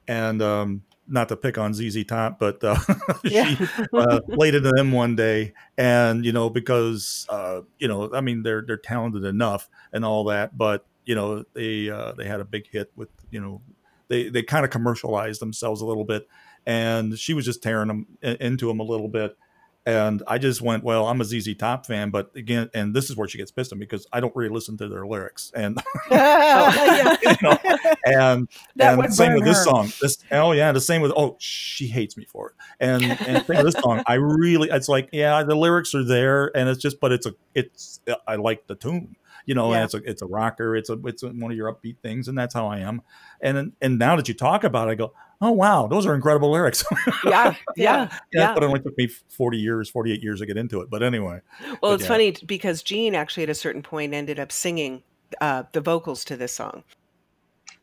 And 0.07 0.41
um 0.41 0.83
not 1.07 1.29
to 1.29 1.35
pick 1.35 1.57
on 1.57 1.73
ZZ 1.73 2.05
Top, 2.05 2.39
but 2.39 2.63
uh, 2.63 2.77
Yeah. 3.23 3.45
she 3.45 3.67
uh, 3.93 4.21
laid 4.27 4.55
into 4.55 4.71
them 4.71 4.91
one 4.91 5.15
day, 5.15 5.53
and 5.77 6.23
you 6.25 6.31
know 6.31 6.49
because 6.49 7.25
uh, 7.29 7.61
you 7.77 7.87
know 7.87 8.09
I 8.13 8.21
mean 8.21 8.43
they're 8.43 8.63
they're 8.65 8.77
talented 8.77 9.25
enough 9.25 9.69
and 9.91 10.05
all 10.05 10.23
that, 10.25 10.57
but 10.57 10.85
you 11.05 11.15
know 11.15 11.43
they 11.53 11.89
uh, 11.89 12.13
they 12.13 12.25
had 12.25 12.39
a 12.39 12.45
big 12.45 12.67
hit 12.71 12.91
with 12.95 13.09
you 13.31 13.41
know 13.41 13.61
they 14.07 14.29
they 14.29 14.43
kind 14.43 14.63
of 14.63 14.71
commercialized 14.71 15.41
themselves 15.41 15.81
a 15.81 15.85
little 15.85 16.05
bit, 16.05 16.27
and 16.65 17.19
she 17.19 17.33
was 17.33 17.43
just 17.45 17.61
tearing 17.61 17.89
them 17.89 18.07
into 18.21 18.67
them 18.67 18.79
a 18.79 18.83
little 18.83 19.09
bit. 19.09 19.37
And 19.85 20.23
I 20.27 20.37
just 20.37 20.61
went, 20.61 20.83
well, 20.83 21.07
I'm 21.07 21.19
a 21.19 21.25
ZZ 21.25 21.55
Top 21.55 21.85
fan, 21.85 22.09
but 22.09 22.31
again, 22.35 22.69
and 22.73 22.93
this 22.93 23.09
is 23.09 23.17
where 23.17 23.27
she 23.27 23.37
gets 23.37 23.51
pissed 23.51 23.71
at 23.73 23.77
me 23.77 23.85
because 23.85 24.07
I 24.13 24.21
don't 24.21 24.33
really 24.33 24.49
listen 24.49 24.77
to 24.77 24.87
their 24.87 25.05
lyrics, 25.05 25.51
and 25.53 25.77
yeah. 26.11 27.17
you 27.21 27.35
know, 27.41 27.57
and 28.05 28.47
That 28.77 28.97
and 28.97 29.13
same 29.13 29.33
with 29.33 29.43
this 29.43 29.63
song. 29.63 29.91
This 30.01 30.17
oh 30.31 30.53
yeah, 30.53 30.71
the 30.71 30.79
same 30.79 31.01
with 31.01 31.11
oh 31.17 31.35
she 31.39 31.87
hates 31.87 32.15
me 32.15 32.25
for 32.25 32.51
it. 32.51 32.55
And 32.79 33.03
and 33.03 33.45
same 33.45 33.57
with 33.57 33.73
this 33.73 33.83
song. 33.83 34.03
I 34.07 34.15
really 34.15 34.69
it's 34.69 34.87
like 34.87 35.09
yeah 35.11 35.43
the 35.43 35.55
lyrics 35.55 35.93
are 35.93 36.03
there 36.03 36.55
and 36.55 36.69
it's 36.69 36.81
just 36.81 36.99
but 36.99 37.11
it's 37.11 37.25
a 37.25 37.33
it's 37.53 37.99
I 38.27 38.35
like 38.35 38.67
the 38.67 38.75
tune. 38.75 39.15
You 39.45 39.55
know, 39.55 39.71
Yeah. 39.71 39.77
and 39.77 39.85
it's 39.85 39.93
a 39.93 39.97
it's 40.09 40.21
a 40.21 40.25
rocker. 40.25 40.75
It's 40.75 40.89
a 40.89 40.97
it's 41.05 41.23
one 41.23 41.51
of 41.51 41.57
your 41.57 41.71
upbeat 41.73 41.97
things, 41.99 42.27
and 42.27 42.37
that's 42.37 42.53
how 42.53 42.67
I 42.67 42.79
am. 42.79 43.01
And 43.41 43.73
and 43.81 43.99
now 43.99 44.15
that 44.15 44.27
you 44.27 44.33
talk 44.33 44.63
about 44.63 44.87
it, 44.87 44.91
I 44.91 44.95
go, 44.95 45.13
oh 45.41 45.51
wow, 45.51 45.87
those 45.87 46.05
are 46.05 46.15
incredible 46.15 46.51
lyrics. 46.51 46.83
Yeah. 47.25 47.53
Yeah. 47.53 47.55
yeah, 47.75 48.09
Yeah. 48.33 48.53
but 48.53 48.63
it 48.63 48.67
only 48.67 48.79
took 48.81 48.97
me 48.97 49.07
forty 49.29 49.57
years, 49.57 49.89
forty 49.89 50.11
eight 50.13 50.21
years 50.23 50.39
to 50.39 50.45
get 50.45 50.57
into 50.57 50.81
it. 50.81 50.89
But 50.89 51.03
anyway, 51.03 51.41
Well, 51.61 51.77
But 51.81 51.93
it's 51.95 52.03
yeah. 52.03 52.07
funny 52.09 52.35
because 52.45 52.83
Jean 52.83 53.15
actually 53.15 53.43
at 53.43 53.49
a 53.49 53.55
certain 53.55 53.81
point 53.81 54.13
ended 54.13 54.39
up 54.39 54.51
singing 54.51 55.03
uh, 55.41 55.63
the 55.71 55.81
vocals 55.81 56.23
to 56.25 56.37
this 56.37 56.51
song. 56.53 56.83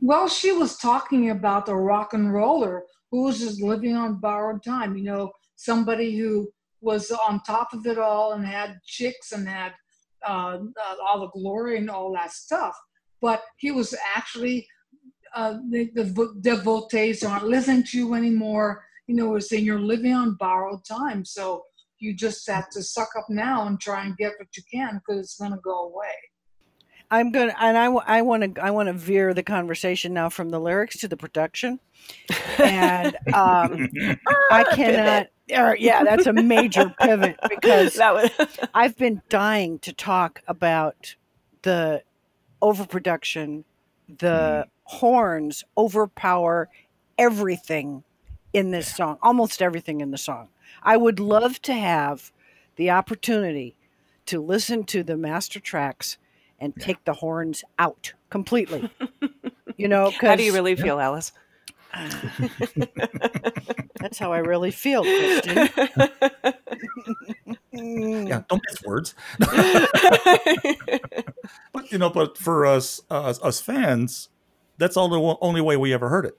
Well, 0.00 0.28
she 0.28 0.52
was 0.52 0.76
talking 0.78 1.30
about 1.30 1.66
the 1.66 1.74
rock 1.76 2.14
and 2.14 2.32
roller 2.32 2.84
who 3.10 3.24
was 3.24 3.38
just 3.40 3.60
living 3.60 3.94
on 3.96 4.14
borrowed 4.20 4.62
time. 4.62 4.96
You 4.96 5.04
know, 5.04 5.32
somebody 5.56 6.16
who 6.16 6.50
was 6.80 7.10
on 7.10 7.42
top 7.42 7.74
of 7.74 7.86
it 7.86 7.98
all 7.98 8.32
and 8.32 8.46
had 8.46 8.80
chicks 8.86 9.32
and 9.32 9.46
had 9.46 9.72
uh, 10.26 10.58
uh, 10.58 10.94
all 11.08 11.20
the 11.20 11.38
glory 11.38 11.78
and 11.78 11.90
all 11.90 12.12
that 12.12 12.32
stuff. 12.32 12.76
But 13.20 13.42
he 13.58 13.70
was 13.70 13.94
actually 14.14 14.66
uh, 15.34 15.58
the, 15.70 15.90
the 15.94 16.34
devotees 16.40 17.22
aren't 17.22 17.46
listening 17.46 17.84
to 17.84 17.98
you 17.98 18.14
anymore. 18.14 18.84
You 19.06 19.16
know, 19.16 19.28
was 19.28 19.48
saying 19.48 19.64
you're 19.64 19.80
living 19.80 20.12
on 20.12 20.36
borrowed 20.38 20.84
time, 20.84 21.24
so 21.24 21.64
you 21.98 22.14
just 22.14 22.48
have 22.48 22.70
to 22.70 22.82
suck 22.82 23.10
up 23.18 23.26
now 23.28 23.66
and 23.66 23.80
try 23.80 24.04
and 24.04 24.16
get 24.16 24.32
what 24.38 24.48
you 24.56 24.62
can 24.72 25.00
because 25.00 25.24
it's 25.24 25.36
going 25.36 25.52
to 25.52 25.58
go 25.58 25.88
away. 25.88 26.14
I'm 27.12 27.32
gonna, 27.32 27.54
and 27.58 27.76
I, 27.76 27.88
wa- 27.88 28.04
I 28.06 28.22
want 28.22 28.54
to, 28.54 28.62
I 28.62 28.70
want 28.70 28.86
to 28.86 28.92
veer 28.92 29.34
the 29.34 29.42
conversation 29.42 30.14
now 30.14 30.28
from 30.28 30.50
the 30.50 30.60
lyrics 30.60 30.98
to 30.98 31.08
the 31.08 31.16
production, 31.16 31.80
and 32.62 33.16
um, 33.34 33.88
I 34.50 34.64
cannot. 34.72 35.26
Or, 35.52 35.76
yeah, 35.76 36.04
that's 36.04 36.26
a 36.26 36.32
major 36.32 36.94
pivot 37.00 37.38
because 37.48 37.94
that 37.94 38.14
was 38.14 38.30
I've 38.74 38.96
been 38.96 39.22
dying 39.28 39.78
to 39.80 39.92
talk 39.92 40.42
about 40.46 41.16
the 41.62 42.02
overproduction. 42.62 43.64
The 44.18 44.66
hmm. 44.66 44.96
horns 44.96 45.64
overpower 45.76 46.68
everything 47.18 48.02
in 48.52 48.70
this 48.70 48.94
song, 48.94 49.18
almost 49.22 49.62
everything 49.62 50.00
in 50.00 50.10
the 50.10 50.18
song. 50.18 50.48
I 50.82 50.96
would 50.96 51.20
love 51.20 51.62
to 51.62 51.74
have 51.74 52.32
the 52.76 52.90
opportunity 52.90 53.76
to 54.26 54.40
listen 54.40 54.84
to 54.84 55.02
the 55.02 55.16
master 55.16 55.60
tracks 55.60 56.18
and 56.58 56.74
take 56.76 57.04
the 57.04 57.14
horns 57.14 57.64
out 57.78 58.12
completely. 58.28 58.90
you 59.76 59.88
know, 59.88 60.10
How 60.20 60.36
do 60.36 60.42
you 60.42 60.52
really 60.52 60.76
feel, 60.76 61.00
Alice? 61.00 61.32
that's 64.00 64.18
how 64.18 64.32
I 64.32 64.38
really 64.38 64.70
feel, 64.70 65.02
Kristen. 65.02 65.68
Mm. 67.72 67.72
yeah, 68.28 68.42
don't 68.48 68.62
miss 68.70 68.82
words. 68.84 69.14
But 71.72 71.90
you 71.92 71.98
know, 71.98 72.10
but 72.10 72.38
for 72.38 72.66
us, 72.66 73.00
uh, 73.10 73.22
us, 73.22 73.40
us 73.42 73.60
fans, 73.60 74.28
that's 74.78 74.96
all 74.96 75.08
the 75.08 75.36
only 75.40 75.60
way 75.60 75.76
we 75.76 75.92
ever 75.92 76.08
heard 76.08 76.26
it. 76.26 76.38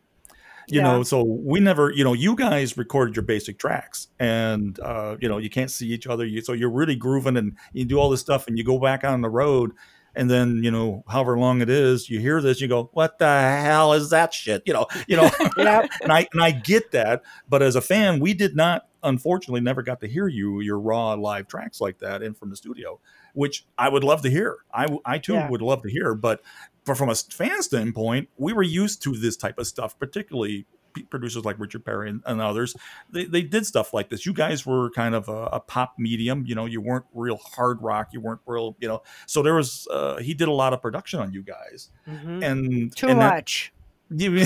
You 0.67 0.77
Yeah. 0.77 0.83
know, 0.83 1.03
so 1.03 1.23
we 1.23 1.59
never, 1.59 1.91
you 1.91 2.03
know, 2.03 2.13
you 2.13 2.35
guys 2.35 2.77
recorded 2.77 3.15
your 3.15 3.23
basic 3.23 3.59
tracks, 3.59 4.07
and 4.19 4.79
uh, 4.79 5.17
you 5.19 5.27
know, 5.27 5.37
you 5.37 5.49
can't 5.49 5.71
see 5.71 5.87
each 5.87 6.07
other. 6.07 6.25
You, 6.25 6.41
so 6.41 6.53
you're 6.53 6.71
really 6.71 6.95
grooving, 6.95 7.37
and 7.37 7.57
you 7.73 7.85
do 7.85 7.99
all 7.99 8.09
this 8.09 8.21
stuff, 8.21 8.47
and 8.47 8.57
you 8.57 8.63
go 8.63 8.79
back 8.79 9.03
on 9.03 9.21
the 9.21 9.29
road, 9.29 9.71
and 10.15 10.29
then 10.29 10.63
you 10.63 10.71
know, 10.71 11.03
however 11.07 11.37
long 11.37 11.61
it 11.61 11.69
is, 11.69 12.09
you 12.09 12.19
hear 12.19 12.41
this, 12.41 12.61
you 12.61 12.67
go, 12.67 12.89
"What 12.93 13.17
the 13.19 13.25
hell 13.27 13.93
is 13.93 14.09
that 14.09 14.33
shit?" 14.33 14.63
You 14.65 14.73
know, 14.73 14.87
you 15.07 15.17
know, 15.17 15.29
Yep. 15.57 15.85
and 16.03 16.11
I 16.11 16.27
and 16.33 16.41
I 16.41 16.51
get 16.51 16.91
that, 16.91 17.21
but 17.49 17.61
as 17.61 17.75
a 17.75 17.81
fan, 17.81 18.19
we 18.19 18.33
did 18.33 18.55
not, 18.55 18.87
unfortunately, 19.03 19.61
never 19.61 19.81
got 19.81 19.99
to 20.01 20.07
hear 20.07 20.27
you 20.27 20.59
your 20.61 20.79
raw 20.79 21.13
live 21.13 21.47
tracks 21.47 21.79
like 21.81 21.99
that 21.99 22.21
in 22.21 22.33
from 22.33 22.49
the 22.49 22.55
studio, 22.55 22.99
which 23.33 23.65
I 23.77 23.89
would 23.89 24.03
love 24.03 24.21
to 24.23 24.29
hear. 24.29 24.57
I, 24.73 24.87
I 25.05 25.17
too 25.17 25.33
Yeah. 25.33 25.49
would 25.49 25.61
love 25.61 25.81
to 25.83 25.89
hear, 25.89 26.13
but 26.15 26.41
but 26.85 26.97
from 26.97 27.09
a 27.09 27.15
fan 27.15 27.61
standpoint, 27.61 28.29
we 28.37 28.53
were 28.53 28.63
used 28.63 29.03
to 29.03 29.11
this 29.15 29.37
type 29.37 29.59
of 29.59 29.67
stuff, 29.67 29.97
particularly 29.99 30.65
producers 31.09 31.43
like 31.45 31.57
Richard 31.59 31.83
Perry 31.85 32.09
and, 32.09 32.21
and 32.25 32.41
others. 32.41 32.75
They, 33.11 33.25
they 33.25 33.41
did 33.41 33.65
stuff 33.65 33.93
like 33.93 34.09
this. 34.09 34.25
You 34.25 34.33
guys 34.33 34.65
were 34.65 34.89
kind 34.91 35.15
of 35.15 35.27
a, 35.29 35.45
a 35.53 35.59
pop 35.59 35.95
medium, 35.97 36.45
you 36.45 36.55
know. 36.55 36.65
You 36.65 36.81
weren't 36.81 37.05
real 37.13 37.37
hard 37.37 37.81
rock. 37.81 38.09
You 38.13 38.21
weren't 38.21 38.41
real, 38.45 38.75
you 38.79 38.87
know. 38.87 39.01
So 39.27 39.41
there 39.43 39.55
was 39.55 39.87
uh, 39.91 40.17
he 40.17 40.33
did 40.33 40.47
a 40.47 40.53
lot 40.53 40.73
of 40.73 40.81
production 40.81 41.19
on 41.19 41.33
you 41.33 41.43
guys, 41.43 41.89
Mhm. 42.07 42.43
and 42.43 42.95
Too 42.95 43.07
and 43.07 43.19
much. 43.19 43.73
you- 44.09 44.45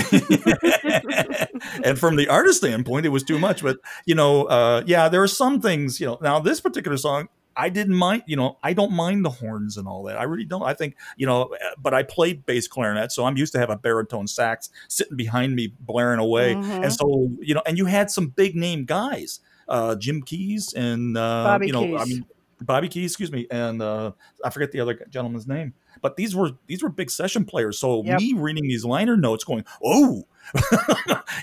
and 1.84 1.98
from 1.98 2.16
the 2.16 2.26
artist 2.28 2.58
standpoint, 2.58 3.06
it 3.06 3.10
was 3.10 3.22
too 3.22 3.38
much. 3.38 3.62
But 3.62 3.78
you 4.04 4.14
know, 4.14 4.44
uh, 4.44 4.82
yeah, 4.86 5.08
there 5.08 5.22
are 5.22 5.28
some 5.28 5.60
things. 5.60 6.00
You 6.00 6.06
know, 6.06 6.18
now 6.22 6.38
this 6.38 6.60
particular 6.60 6.96
song, 6.96 7.28
I 7.56 7.68
didn't 7.68 7.94
mind. 7.94 8.22
You 8.26 8.36
know, 8.36 8.58
I 8.62 8.72
don't 8.72 8.92
mind 8.92 9.24
the 9.24 9.30
horns 9.30 9.76
and 9.76 9.88
all 9.88 10.02
that. 10.04 10.18
I 10.18 10.24
really 10.24 10.44
don't. 10.44 10.62
I 10.62 10.74
think 10.74 10.96
you 11.16 11.26
know, 11.26 11.44
uh, 11.44 11.56
but 11.78 11.94
I 11.94 12.02
played 12.02 12.44
bass 12.46 12.68
clarinet, 12.68 13.12
so 13.12 13.24
I'm 13.24 13.36
used 13.36 13.52
to 13.54 13.58
have 13.58 13.70
a 13.70 13.76
baritone 13.76 14.26
sax 14.26 14.70
sitting 14.88 15.16
behind 15.16 15.54
me 15.54 15.72
blaring 15.80 16.20
away. 16.20 16.54
Mhm. 16.56 16.84
And 16.84 16.92
so 16.92 17.28
you 17.40 17.54
know, 17.54 17.62
and 17.66 17.78
you 17.78 17.86
had 17.86 18.10
some 18.10 18.28
big 18.28 18.54
name 18.56 18.84
guys, 18.84 19.40
uh, 19.68 19.94
Jim 19.96 20.22
Keys 20.22 20.72
and 20.74 21.16
uh, 21.16 21.44
Bobby 21.44 21.66
you 21.66 21.72
know, 21.72 21.96
I 21.96 22.04
mean. 22.04 22.24
Bobby 22.62 22.88
Keys, 22.88 23.10
excuse 23.12 23.30
me, 23.30 23.46
and 23.50 23.82
uh, 23.82 24.12
I 24.42 24.48
forget 24.48 24.72
the 24.72 24.80
other 24.80 24.98
gentleman's 25.10 25.46
name, 25.46 25.74
but 26.00 26.16
these 26.16 26.34
were 26.34 26.52
these 26.66 26.82
were 26.82 26.88
big 26.88 27.10
session 27.10 27.44
players. 27.44 27.78
So 27.78 28.02
Yep. 28.02 28.18
me 28.18 28.32
reading 28.32 28.62
these 28.62 28.82
liner 28.82 29.14
notes, 29.14 29.44
going, 29.44 29.66
"Oh, 29.84 30.26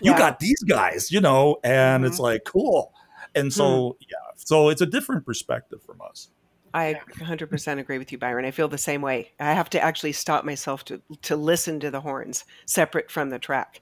you 0.02 0.12
Yeah. 0.12 0.18
got 0.18 0.40
these 0.40 0.62
guys," 0.64 1.12
you 1.12 1.22
know, 1.22 1.58
and 1.64 2.04
it's 2.04 2.18
like 2.18 2.46
cool. 2.46 2.94
And 3.36 3.52
so 3.52 3.90
hmm. 3.90 4.04
yeah, 4.04 4.34
so 4.36 4.70
it's 4.70 4.82
a 4.82 4.86
different 4.86 5.26
perspective 5.26 5.82
from 5.84 6.02
us. 6.02 6.30
I 6.76 7.00
100% 7.20 7.80
agree 7.80 8.00
with 8.00 8.12
you, 8.12 8.18
Byron. 8.18 8.46
I 8.46 8.52
feel 8.52 8.68
the 8.68 8.80
same 8.80 9.02
way. 9.02 9.32
I 9.40 9.54
have 9.54 9.70
to 9.72 9.80
actually 9.80 10.14
stop 10.14 10.44
myself 10.44 10.84
to 10.86 11.02
to 11.24 11.36
listen 11.36 11.80
to 11.82 11.92
the 11.92 12.02
horns 12.02 12.46
separate 12.66 13.12
from 13.12 13.30
the 13.30 13.40
track. 13.40 13.80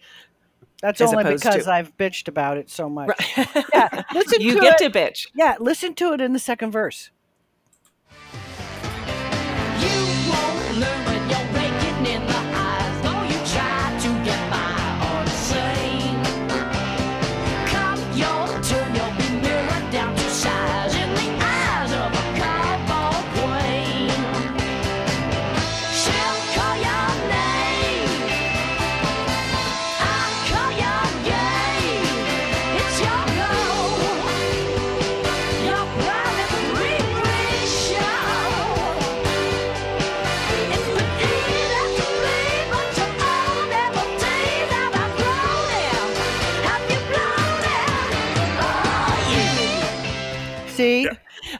That's 0.81 0.99
As 0.99 1.13
only 1.13 1.35
because 1.35 1.65
to- 1.65 1.71
I've 1.71 1.95
bitched 1.95 2.27
about 2.27 2.57
it 2.57 2.69
so 2.69 2.89
much. 2.89 3.09
Right. 3.09 3.65
Yeah, 3.73 4.03
listen 4.13 4.41
you 4.41 4.55
to 4.55 4.59
get 4.59 4.81
it. 4.81 4.91
to 4.91 4.99
bitch. 4.99 5.27
Yeah, 5.35 5.55
listen 5.59 5.93
to 5.95 6.13
it 6.13 6.21
in 6.21 6.33
the 6.33 6.39
second 6.39 6.71
verse. 6.71 7.11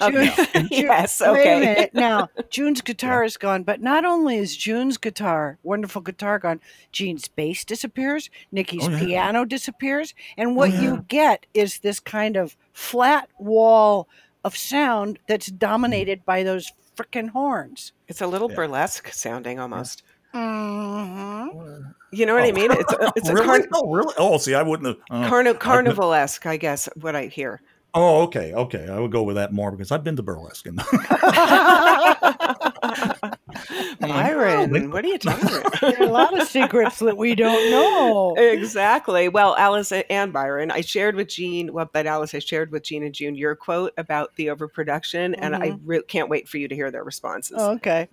Okay. 0.02 0.30
June- 0.54 0.68
yes. 0.72 1.22
Wait 1.22 1.28
a 1.28 1.32
Okay. 1.32 1.60
minute. 1.60 1.94
Now, 1.94 2.30
June's 2.50 2.82
guitar 2.82 3.24
is 3.24 3.38
gone, 3.38 3.64
but 3.64 3.82
not 3.82 4.06
only 4.06 4.38
is 4.38 4.56
June's 4.58 4.98
guitar, 4.98 5.58
wonderful 5.64 6.02
guitar, 6.02 6.40
gone, 6.40 6.60
Jean's 6.92 7.28
bass 7.28 7.64
disappears, 7.66 8.30
Nickey's 8.52 8.88
Oh, 8.88 8.92
yeah. 8.92 9.00
piano 9.00 9.46
disappears, 9.46 10.14
and 10.38 10.56
what 10.56 10.72
yeah. 10.72 10.82
you 10.82 11.06
get 11.08 11.46
is 11.54 11.80
this 11.80 12.00
kind 12.00 12.36
of 12.38 12.56
flat 12.74 13.30
wall 13.40 14.08
of 14.44 14.58
sound 14.58 15.20
that's 15.28 15.48
dominated 15.48 16.26
by 16.26 16.44
those 16.44 16.72
frickin' 16.98 17.30
horns. 17.30 17.94
It's 18.08 18.22
a 18.22 18.28
little 18.28 18.50
Yeah. 18.50 18.56
burlesque 18.56 19.10
sounding 19.14 19.60
almost. 19.60 20.04
Mm-hmm. 20.34 21.82
You 22.12 22.26
know 22.26 22.34
what 22.34 22.44
I 22.44 22.50
Oh. 22.50 22.54
mean? 22.54 22.72
It's 22.72 22.94
a, 22.94 23.14
it's 23.16 23.30
a 23.30 23.34
really? 23.36 23.46
carn- 23.46 23.68
oh, 23.74 23.92
really? 23.94 24.14
Oh, 24.18 24.38
see, 24.38 24.54
I 24.54 24.64
wouldn't 24.64 24.88
have. 24.88 24.98
uh, 25.26 25.30
carni- 25.30 25.60
carnival-esque, 25.60 26.46
I 26.46 26.58
guess, 26.58 26.90
what 27.00 27.16
I 27.16 27.26
hear. 27.28 27.62
Oh, 27.94 28.22
okay, 28.24 28.54
okay. 28.54 28.88
I 28.90 29.00
would 29.00 29.12
go 29.12 29.24
with 29.24 29.36
that 29.36 29.52
more 29.52 29.72
because 29.72 29.92
I've 29.92 30.04
been 30.04 30.16
to 30.16 30.24
burlesque. 30.24 30.66
And 30.66 30.78
Byron, 34.00 34.92
what 34.92 35.06
are 35.06 35.08
you 35.08 35.18
talking 35.18 35.50
about? 35.58 35.80
There 35.82 36.02
are 36.02 36.04
a 36.04 36.12
lot 36.12 36.40
of 36.40 36.48
secrets 36.48 37.00
that 37.00 37.18
we 37.18 37.36
don't 37.36 37.72
know. 37.72 38.36
exactly. 38.38 39.30
Well, 39.30 39.56
Alice 39.58 39.92
and 39.92 40.34
Byron, 40.34 40.72
I 40.72 40.82
shared 40.82 41.16
with 41.16 41.28
Jean, 41.28 41.74
well, 41.74 41.90
but 41.92 42.06
Alice, 42.06 42.34
I 42.34 42.40
shared 42.40 42.72
with 42.72 42.84
Jean 42.84 43.04
and 43.04 43.14
June 43.14 43.36
your 43.36 43.56
quote 43.56 43.94
about 43.98 44.36
the 44.36 44.50
overproduction, 44.50 45.36
and 45.36 45.56
I 45.56 45.70
mm-hmm. 45.72 45.88
re- 45.88 46.04
can't 46.04 46.30
wait 46.30 46.48
for 46.48 46.58
you 46.58 46.68
to 46.68 46.76
hear 46.76 46.92
their 46.92 47.04
responses. 47.04 47.58
Oh, 47.60 47.72
okay. 47.74 48.08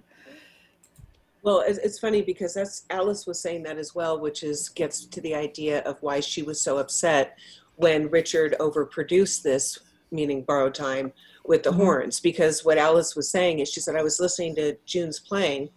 Well, 1.43 1.62
it's, 1.67 1.79
it's 1.79 1.99
funny 1.99 2.23
because 2.23 2.53
that's 2.53 2.85
Alice 2.91 3.27
was 3.27 3.41
saying 3.41 3.62
that 3.62 3.79
as 3.79 3.95
well, 3.95 4.21
which 4.21 4.43
is 4.43 4.69
gets 4.69 5.07
to 5.07 5.21
the 5.21 5.35
idea 5.35 5.81
of 5.85 6.03
why 6.03 6.21
she 6.21 6.43
was 6.43 6.61
so 6.61 6.79
upset 6.79 7.38
when 7.79 8.11
Richard 8.11 8.57
overproduced 8.59 9.43
this, 9.43 9.79
meaning 10.11 10.43
borrowed 10.43 10.75
time, 10.75 11.12
with 11.45 11.62
the 11.62 11.71
Mhm. 11.71 11.77
horns. 11.77 12.21
Because 12.21 12.64
what 12.64 12.77
Alice 12.77 13.14
was 13.17 13.31
saying 13.31 13.61
is, 13.61 13.69
she 13.71 13.81
said, 13.81 13.95
I 13.97 14.03
was 14.03 14.19
listening 14.21 14.55
to 14.57 14.77
June's 14.85 15.21
playing, 15.21 15.71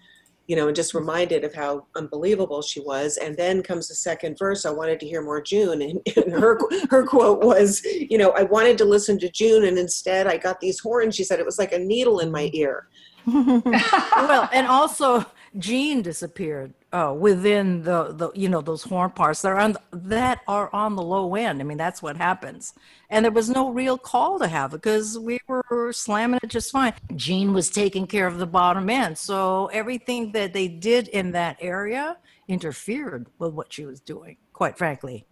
you 0.48 0.56
know, 0.56 0.68
and 0.68 0.76
just 0.76 0.96
reminded 0.96 1.44
of 1.44 1.54
how 1.54 1.86
unbelievable 1.96 2.62
she 2.64 2.80
was. 2.80 3.18
And 3.18 3.38
then 3.38 3.62
comes 3.62 3.88
the 3.88 3.94
second 3.96 4.38
verse. 4.40 4.66
I 4.66 4.72
wanted 4.72 5.00
to 5.02 5.06
hear 5.08 5.22
more 5.22 5.42
June, 5.42 5.82
and, 5.88 6.02
and 6.16 6.34
her 6.34 6.60
her 6.90 7.06
quote 7.06 7.44
was, 7.44 7.84
you 7.86 8.18
know, 8.18 8.32
I 8.32 8.44
wanted 8.44 8.78
to 8.80 8.86
listen 8.86 9.20
to 9.20 9.30
June, 9.30 9.64
and 9.66 9.78
instead 9.78 10.26
I 10.28 10.38
got 10.38 10.60
these 10.60 10.80
horns. 10.80 11.16
She 11.16 11.24
said 11.24 11.40
it 11.40 11.46
was 11.46 11.60
like 11.60 11.72
a 11.72 11.80
needle 11.80 12.20
in 12.20 12.32
my 12.32 12.50
ear. 12.54 12.88
well, 13.28 14.50
and 14.52 14.66
also 14.66 15.24
Jean 15.60 16.02
disappeared 16.02 16.74
uh, 16.94 17.16
within 17.18 17.84
the, 17.84 18.12
the 18.14 18.32
you 18.36 18.50
know 18.50 18.62
those 18.62 18.84
horn 18.84 19.12
parts 19.12 19.42
that 19.42 19.50
are 19.50 19.60
on 19.60 19.78
that 19.92 20.42
are 20.48 20.70
on 20.74 20.96
the 20.96 21.02
low 21.02 21.36
end. 21.36 21.62
I 21.62 21.64
mean, 21.64 21.78
that's 21.78 22.02
what 22.02 22.18
happens, 22.18 22.74
and 23.10 23.26
there 23.26 23.32
was 23.32 23.50
no 23.50 23.70
real 23.70 23.98
call 23.98 24.40
to 24.40 24.48
have 24.48 24.74
it 24.74 24.78
because 24.82 25.18
we 25.18 25.40
were 25.48 25.94
slamming 25.94 26.40
it 26.44 26.50
just 26.50 26.72
fine. 26.72 26.94
Jean 27.16 27.54
was 27.54 27.70
taking 27.70 28.08
care 28.08 28.28
of 28.28 28.40
the 28.40 28.48
bottom 28.48 28.90
end, 28.90 29.18
so 29.18 29.68
everything 29.68 30.32
that 30.34 30.54
they 30.54 30.68
did 30.68 31.08
in 31.10 31.32
that 31.32 31.58
area 31.62 32.18
interfered 32.48 33.28
with 33.40 33.54
what 33.54 33.72
she 33.72 33.86
was 33.86 34.02
doing. 34.02 34.38
Quite 34.52 34.78
frankly, 34.78 35.26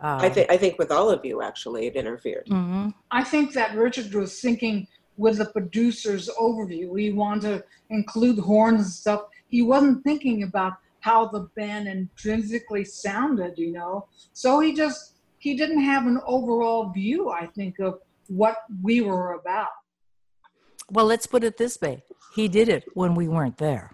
I 0.00 0.28
think 0.28 0.50
I 0.50 0.56
think 0.56 0.78
with 0.78 0.92
all 0.92 1.10
of 1.10 1.24
you 1.24 1.42
actually 1.42 1.86
it 1.86 1.96
interfered. 1.96 2.46
hmm 2.48 2.90
I 3.10 3.24
think 3.24 3.52
that 3.54 3.74
Richard 3.76 4.14
was 4.14 4.40
thinking 4.40 4.86
with 5.16 5.38
the 5.38 5.46
producer's 5.46 6.30
overview. 6.40 6.98
He 6.98 7.12
wanted 7.12 7.58
to 7.58 7.64
include 7.90 8.38
horns 8.38 8.80
and 8.80 8.90
stuff. 8.90 9.22
He 9.48 9.62
wasn't 9.62 10.02
thinking 10.04 10.44
about 10.44 10.74
how 11.02 11.26
the 11.26 11.48
band 11.56 11.88
intrinsically 11.88 12.84
sounded, 12.84 13.58
you 13.58 13.72
know. 13.72 14.06
So 14.32 14.60
he 14.60 14.72
just 14.72 15.18
he 15.38 15.54
didn't 15.54 15.82
have 15.82 16.06
an 16.06 16.20
overall 16.26 16.90
view, 16.90 17.28
I 17.28 17.46
think, 17.46 17.78
of 17.80 17.98
what 18.28 18.56
we 18.82 19.02
were 19.02 19.34
about. 19.34 19.68
Well, 20.90 21.06
let's 21.06 21.26
put 21.26 21.44
it 21.44 21.58
this 21.58 21.80
way: 21.80 22.04
he 22.34 22.48
did 22.48 22.68
it 22.68 22.84
when 22.94 23.14
we 23.14 23.28
weren't 23.28 23.58
there. 23.58 23.90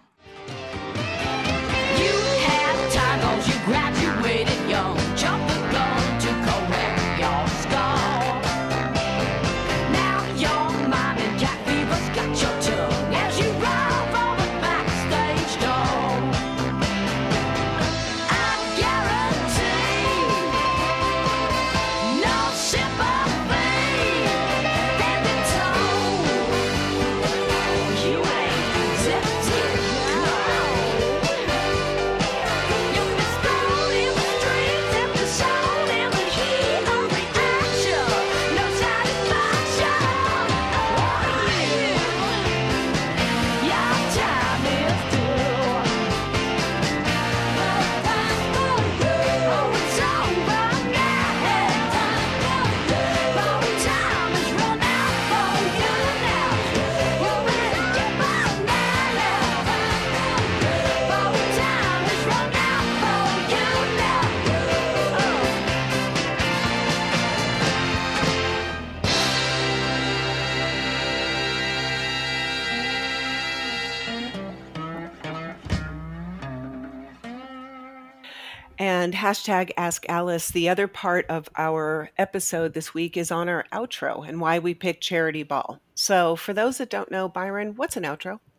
Hashtag 79.29 79.71
Ask 79.77 80.05
Alice. 80.09 80.49
The 80.49 80.69
other 80.69 80.87
part 80.87 81.27
of 81.29 81.47
our 81.55 82.09
episode 82.17 82.73
this 82.73 82.93
week 82.95 83.15
is 83.15 83.29
on 83.31 83.47
our 83.47 83.65
outro 83.71 84.27
and 84.27 84.41
why 84.41 84.57
we 84.57 84.73
picked 84.73 85.03
Charity 85.03 85.43
Ball. 85.43 85.79
So, 85.93 86.35
for 86.35 86.51
those 86.51 86.79
that 86.79 86.89
don't 86.89 87.11
know, 87.11 87.29
Byron, 87.29 87.75
what's 87.75 87.95
an 87.97 88.03
outro? 88.03 88.39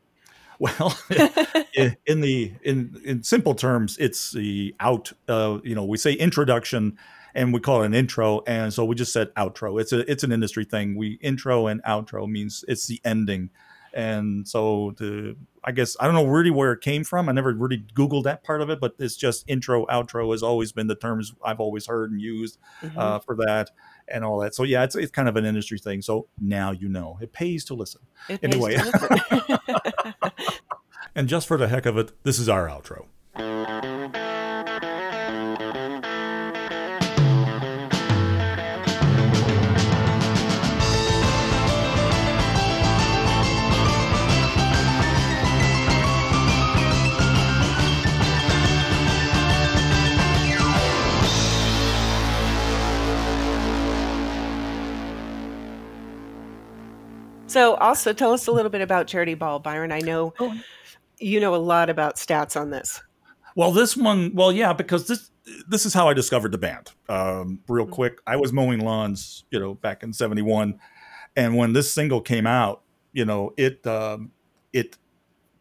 Well, 0.60 0.94
i- 1.10 1.96
in 2.04 2.20
the 2.20 2.52
in 2.62 3.00
in 3.02 3.22
simple 3.22 3.54
terms, 3.54 3.96
it's 3.98 4.32
the 4.32 4.74
out. 4.78 5.10
Uh, 5.26 5.58
you 5.64 5.74
know, 5.74 5.84
we 5.86 5.96
say 5.96 6.12
introduction, 6.12 6.98
and 7.34 7.54
we 7.54 7.60
call 7.60 7.82
it 7.82 7.86
an 7.86 7.94
intro, 7.94 8.42
and 8.46 8.70
so 8.70 8.84
we 8.84 8.94
just 8.94 9.10
said 9.14 9.34
outro. 9.36 9.80
It's 9.80 9.94
a 9.94 10.00
it's 10.10 10.22
an 10.22 10.32
industry 10.32 10.66
thing. 10.66 10.96
We 10.96 11.12
intro 11.22 11.66
and 11.66 11.82
outro 11.84 12.28
means 12.28 12.62
it's 12.68 12.86
the 12.88 13.00
ending, 13.06 13.48
and 13.94 14.46
so 14.48 14.94
the 14.98 15.36
I 15.64 15.72
guess 15.72 15.96
I 16.00 16.06
don't 16.06 16.14
know 16.14 16.26
really 16.26 16.50
where 16.50 16.72
it 16.72 16.80
came 16.80 17.04
from. 17.04 17.28
I 17.28 17.32
never 17.32 17.52
really 17.52 17.84
googled 17.94 18.24
that 18.24 18.42
part 18.44 18.62
of 18.62 18.70
it, 18.70 18.80
but 18.80 18.94
it's 18.98 19.16
just 19.16 19.44
intro 19.48 19.84
outro 19.86 20.30
has 20.32 20.42
always 20.42 20.72
been 20.72 20.86
the 20.86 20.94
terms 20.94 21.34
I've 21.44 21.60
always 21.60 21.86
heard 21.86 22.10
and 22.10 22.20
used 22.20 22.58
Mhm. 22.82 22.96
uh, 22.96 23.18
for 23.18 23.36
that 23.36 23.70
and 24.08 24.24
all 24.24 24.38
that. 24.40 24.54
So 24.54 24.62
yeah, 24.64 24.84
it's 24.84 24.94
it's 24.96 25.10
kind 25.10 25.28
of 25.28 25.36
an 25.36 25.44
industry 25.44 25.78
thing. 25.78 26.02
So 26.02 26.28
now 26.40 26.70
you 26.70 26.88
know 26.88 27.18
it 27.20 27.32
pays 27.32 27.64
to 27.66 27.74
listen. 27.74 28.00
It 28.28 28.40
pays 28.40 28.52
anyway. 28.54 28.76
to 28.76 28.84
listen. 28.84 30.40
And 31.16 31.28
just 31.28 31.48
for 31.48 31.56
the 31.56 31.66
heck 31.66 31.86
of 31.86 31.98
it, 31.98 32.12
this 32.22 32.38
is 32.38 32.48
our 32.48 32.68
outro. 32.68 33.06
So, 57.50 57.74
also 57.74 58.12
tell 58.12 58.32
us 58.32 58.46
a 58.46 58.52
little 58.52 58.70
bit 58.70 58.80
about 58.80 59.06
Charity 59.06 59.34
Ball, 59.34 59.58
Byron. 59.58 59.92
I 59.92 60.00
know 60.00 60.32
Oh. 60.40 60.54
you 61.18 61.40
know 61.40 61.54
a 61.54 61.56
lot 61.58 61.90
about 61.90 62.16
stats 62.16 62.58
on 62.60 62.70
this. 62.70 63.02
Well, 63.56 63.72
this 63.72 63.96
one, 63.96 64.32
well, 64.34 64.52
yeah, 64.52 64.72
because 64.72 65.08
this 65.08 65.30
this 65.68 65.84
is 65.84 65.92
how 65.92 66.08
I 66.08 66.14
discovered 66.14 66.52
the 66.52 66.58
band. 66.58 66.92
Um, 67.08 67.60
real 67.68 67.84
Mm-hmm. 67.84 67.92
quick, 67.94 68.20
I 68.26 68.36
was 68.36 68.52
mowing 68.52 68.80
lawns, 68.80 69.44
you 69.50 69.58
know, 69.58 69.74
back 69.74 70.02
in 70.02 70.12
'71, 70.12 70.78
and 71.36 71.56
when 71.56 71.72
this 71.72 71.92
single 71.92 72.20
came 72.20 72.46
out, 72.46 72.82
you 73.12 73.24
know, 73.24 73.52
it 73.56 73.84
um, 73.86 74.30
it 74.72 74.96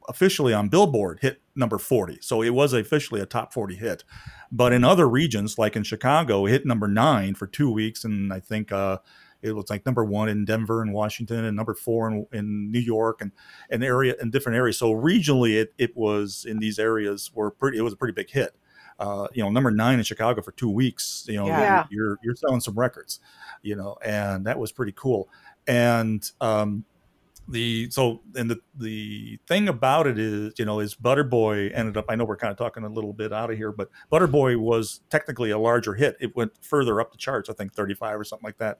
officially 0.08 0.54
on 0.54 0.70
Billboard 0.70 1.20
hit 1.22 1.42
number 1.56 1.78
40, 1.78 2.20
so 2.22 2.42
it 2.42 2.50
was 2.52 2.74
officially 2.74 3.22
a 3.22 3.26
top 3.26 3.54
40 3.54 3.76
hit. 3.76 4.04
But 4.52 4.74
in 4.74 4.84
other 4.84 5.08
regions, 5.08 5.58
like 5.60 5.76
in 5.76 5.84
Chicago, 5.84 6.46
it 6.46 6.52
hit 6.52 6.66
number 6.66 6.88
nine 6.88 7.36
for 7.36 7.46
two 7.48 7.72
weeks, 7.72 8.04
and 8.04 8.32
I 8.34 8.40
think 8.40 8.72
uh, 8.72 9.00
it 9.42 9.54
was 9.54 9.70
like 9.70 9.86
number 9.86 10.04
one 10.04 10.30
in 10.30 10.46
Denver 10.46 10.82
and 10.82 10.94
Washington, 10.94 11.46
and 11.46 11.56
number 11.56 11.74
four 11.74 12.10
in, 12.10 12.28
in 12.34 12.72
New 12.72 12.80
York, 12.80 13.22
and 13.22 13.32
an 13.70 13.84
area 13.84 14.16
in 14.22 14.32
different 14.32 14.58
areas. 14.58 14.78
So 14.78 14.94
regionally, 14.94 15.60
it 15.60 15.74
it 15.78 15.96
was 15.96 16.46
in 16.48 16.60
these 16.60 16.80
areas 16.80 17.32
were 17.34 17.52
pretty. 17.52 17.78
It 17.78 17.82
was 17.82 17.94
a 17.94 17.98
pretty 17.98 18.14
big 18.14 18.30
hit. 18.30 18.56
Uh, 19.00 19.28
you 19.34 19.42
know, 19.42 19.50
number 19.50 19.72
nine 19.72 19.98
in 19.98 20.04
Chicago 20.04 20.42
for 20.42 20.52
two 20.52 20.70
weeks. 20.70 21.26
You 21.28 21.38
know, 21.38 21.48
Yeah. 21.48 21.86
You're 21.90 22.18
you're 22.22 22.36
selling 22.36 22.60
some 22.60 22.78
records. 22.78 23.20
You 23.62 23.76
know, 23.76 23.98
and 24.04 24.46
that 24.46 24.60
was 24.60 24.72
pretty 24.72 24.94
cool. 24.96 25.30
And 25.68 26.30
um, 26.42 26.86
the 27.50 27.90
so 27.90 28.22
and 28.36 28.50
the 28.50 28.60
the 28.78 29.40
thing 29.48 29.68
about 29.68 30.08
it 30.08 30.20
is, 30.20 30.54
you 30.58 30.66
know, 30.66 30.80
is 30.80 30.96
Butterboy 30.96 31.72
ended 31.74 31.98
up. 31.98 32.06
I 32.08 32.16
know 32.16 32.26
we're 32.26 32.38
kind 32.38 32.52
of 32.52 32.58
talking 32.58 32.84
a 32.84 32.90
little 32.90 33.14
bit 33.14 33.34
out 33.34 33.50
of 33.50 33.58
here, 33.58 33.72
but 33.72 33.90
Butterboy 34.12 34.58
was 34.58 35.02
technically 35.10 35.50
a 35.50 35.58
larger 35.58 35.94
hit. 35.96 36.16
It 36.20 36.36
went 36.36 36.54
further 36.62 37.02
up 37.02 37.12
the 37.12 37.18
charts. 37.18 37.50
I 37.50 37.54
think 37.54 37.74
35 37.74 38.20
or 38.20 38.24
something 38.24 38.46
like 38.46 38.58
that. 38.60 38.80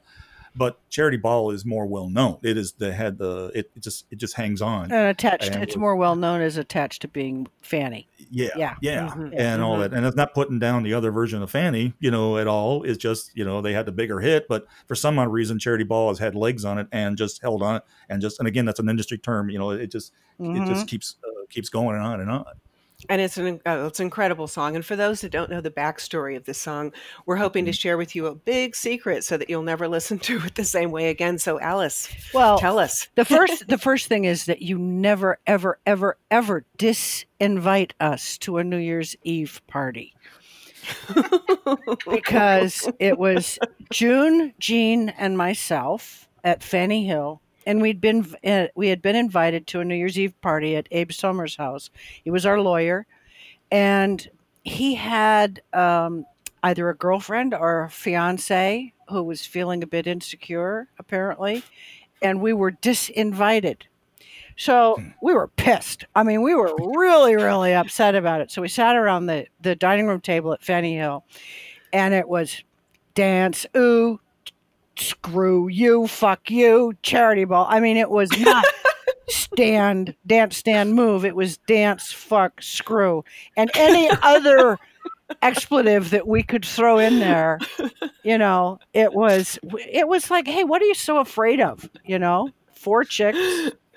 But 0.56 0.78
Charity 0.90 1.18
Ball 1.18 1.52
is 1.52 1.66
more 1.66 1.86
well 1.86 2.10
known. 2.10 2.38
It 2.44 2.58
is 2.58 2.74
the 2.74 2.92
had 2.94 3.18
the 3.18 3.52
it, 3.56 3.72
it 3.76 3.82
just 3.84 4.06
it 4.12 4.18
just 4.18 4.34
hangs 4.36 4.62
on. 4.62 4.92
And 4.92 5.08
attached, 5.08 5.46
And 5.50 5.62
it's 5.64 5.78
more 5.78 5.96
well 5.96 6.16
known 6.16 6.42
as 6.42 6.58
attached 6.58 7.02
to 7.04 7.08
being 7.08 7.48
Fanny. 7.62 8.08
yeah 8.32 8.50
Yeah. 8.58 8.76
yeah, 8.82 9.08
Mhm. 9.16 9.34
and 9.38 9.62
all 9.62 9.78
that 9.80 9.94
and 9.94 10.06
it's 10.06 10.16
not 10.16 10.34
putting 10.34 10.60
down 10.60 10.84
the 10.84 10.94
other 10.94 11.10
version 11.12 11.42
of 11.42 11.50
fanny 11.50 11.94
you 12.00 12.12
know 12.12 12.38
at 12.38 12.48
all 12.48 12.84
it's 12.84 12.98
just 12.98 13.32
you 13.36 13.44
know 13.46 13.60
they 13.62 13.74
had 13.74 13.86
the 13.88 13.92
bigger 13.92 14.20
hit 14.20 14.48
but 14.48 14.68
for 14.88 14.94
some 14.96 15.18
odd 15.18 15.32
reason 15.32 15.58
charity 15.58 15.84
ball 15.84 16.10
has 16.10 16.20
had 16.20 16.36
legs 16.36 16.64
on 16.66 16.78
it 16.78 16.88
and 16.92 17.18
just 17.18 17.42
held 17.42 17.64
on 17.64 17.78
it 17.78 17.84
and 18.10 18.22
just 18.22 18.38
and 18.40 18.48
again 18.48 18.66
that's 18.66 18.80
an 18.80 18.88
industry 18.90 19.18
term 19.18 19.50
you 19.50 19.58
know 19.58 19.72
it 19.72 19.92
just 19.92 20.14
it 20.40 20.44
Mhm. 20.44 20.68
just 20.68 20.88
keeps 20.88 21.16
uh, 21.24 21.42
keeps 21.50 21.70
going 21.70 21.98
on 22.00 22.20
and 22.22 22.30
on 22.30 22.46
And 23.08 23.22
it's 23.22 23.38
an 23.38 23.62
uh, 23.66 23.86
it's 23.88 24.00
an 24.02 24.08
incredible 24.08 24.48
song. 24.48 24.76
And 24.76 24.86
for 24.86 24.98
those 24.98 25.22
that 25.22 25.32
don't 25.32 25.50
know 25.50 25.62
the 25.62 25.72
backstory 25.72 26.36
of 26.36 26.44
this 26.44 26.58
song, 26.58 26.92
we're 27.26 27.38
hoping 27.38 27.64
Mm-hmm. 27.64 27.70
to 27.72 27.78
share 27.78 27.98
with 27.98 28.14
you 28.16 28.28
a 28.28 28.36
big 28.36 28.76
secret 28.76 29.24
so 29.24 29.38
that 29.38 29.50
you'll 29.50 29.64
never 29.64 29.88
listen 29.88 30.20
to 30.28 30.38
it 30.46 30.56
the 30.56 30.66
same 30.66 30.92
way 30.92 31.10
again. 31.10 31.38
So, 31.38 31.60
Alice, 31.62 32.10
Well, 32.34 32.60
tell 32.60 32.78
us. 32.78 33.08
the 33.16 33.24
first 33.26 33.68
the 33.70 33.78
first 33.78 34.08
thing 34.08 34.26
is 34.26 34.46
that 34.46 34.62
you 34.62 34.78
never 34.78 35.40
ever 35.48 35.80
ever 35.86 36.18
ever 36.30 36.66
disinvite 36.78 37.92
us 38.02 38.38
to 38.40 38.58
a 38.58 38.64
New 38.66 38.78
Year's 38.78 39.16
Eve 39.24 39.62
party 39.68 40.14
because 42.10 42.90
it 43.00 43.18
was 43.18 43.60
June, 43.92 44.54
Jean, 44.60 45.10
and 45.10 45.38
myself 45.38 46.28
at 46.44 46.64
Fanny 46.64 47.06
Hill, 47.06 47.42
and 47.66 47.82
we'd 47.82 48.02
been 48.02 48.26
uh, 48.44 48.68
we 48.76 48.90
had 48.90 49.02
been 49.02 49.16
invited 49.16 49.68
to 49.68 49.80
a 49.80 49.86
New 49.86 49.96
Year's 49.96 50.20
Eve 50.20 50.40
party 50.42 50.76
at 50.76 50.88
Abe 50.92 51.12
Somer's 51.12 51.56
house. 51.56 51.90
He 52.24 52.32
was 52.32 52.46
our 52.46 52.60
lawyer, 52.60 53.06
and 53.72 54.30
he 54.64 54.96
had 54.96 55.62
um, 55.74 56.26
either 56.64 56.90
a 56.90 56.96
girlfriend 56.96 57.54
or 57.54 57.84
a 57.84 57.90
fiance 57.90 58.94
who 59.10 59.24
was 59.24 59.46
feeling 59.46 59.84
a 59.84 59.88
bit 59.88 60.08
insecure, 60.08 60.88
apparently, 61.00 61.64
and 62.22 62.42
we 62.42 62.54
were 62.54 62.72
disinvited. 62.72 63.82
So 64.56 65.02
we 65.22 65.34
were 65.34 65.48
pissed. 65.48 66.04
I 66.16 66.24
mean, 66.24 66.42
we 66.42 66.54
were 66.54 66.76
really, 66.78 67.36
really 67.36 67.74
upset 67.74 68.14
about 68.14 68.42
it. 68.42 68.52
So 68.52 68.62
we 68.62 68.68
sat 68.68 68.98
around 68.98 69.28
the, 69.28 69.48
the 69.62 69.74
dining 69.74 70.06
room 70.06 70.20
table 70.20 70.52
at 70.52 70.62
Fanny 70.62 70.96
Hill, 70.96 71.24
and 71.94 72.14
it 72.14 72.28
was 72.28 72.64
dance, 73.16 73.66
ooh, 73.76 74.20
screw 75.00 75.68
you, 75.68 76.08
fuck 76.08 76.50
you, 76.52 76.94
charity 77.02 77.46
ball. 77.46 77.66
I 77.70 77.80
mean, 77.80 77.98
it 77.98 78.10
was 78.10 78.30
not 78.40 78.66
stand, 79.30 80.16
dance, 80.26 80.58
stand, 80.58 80.94
move. 80.94 81.26
It 81.26 81.36
was 81.36 81.58
dance, 81.58 82.12
fuck, 82.12 82.62
screw, 82.62 83.24
and 83.58 83.70
any 83.76 84.10
other 84.24 84.78
expletive 85.42 86.10
that 86.12 86.28
we 86.28 86.44
could 86.44 86.66
throw 86.66 86.98
in 86.98 87.20
there. 87.20 87.60
You 88.24 88.38
know, 88.38 88.80
it 88.94 89.14
was 89.14 89.60
it 89.92 90.08
was 90.08 90.30
like, 90.32 90.48
hey, 90.48 90.64
what 90.64 90.82
are 90.82 90.86
you 90.86 90.96
so 90.96 91.20
afraid 91.20 91.62
of? 91.62 91.90
You 92.06 92.20
know, 92.20 92.50
four 92.74 93.04
chicks, 93.04 93.38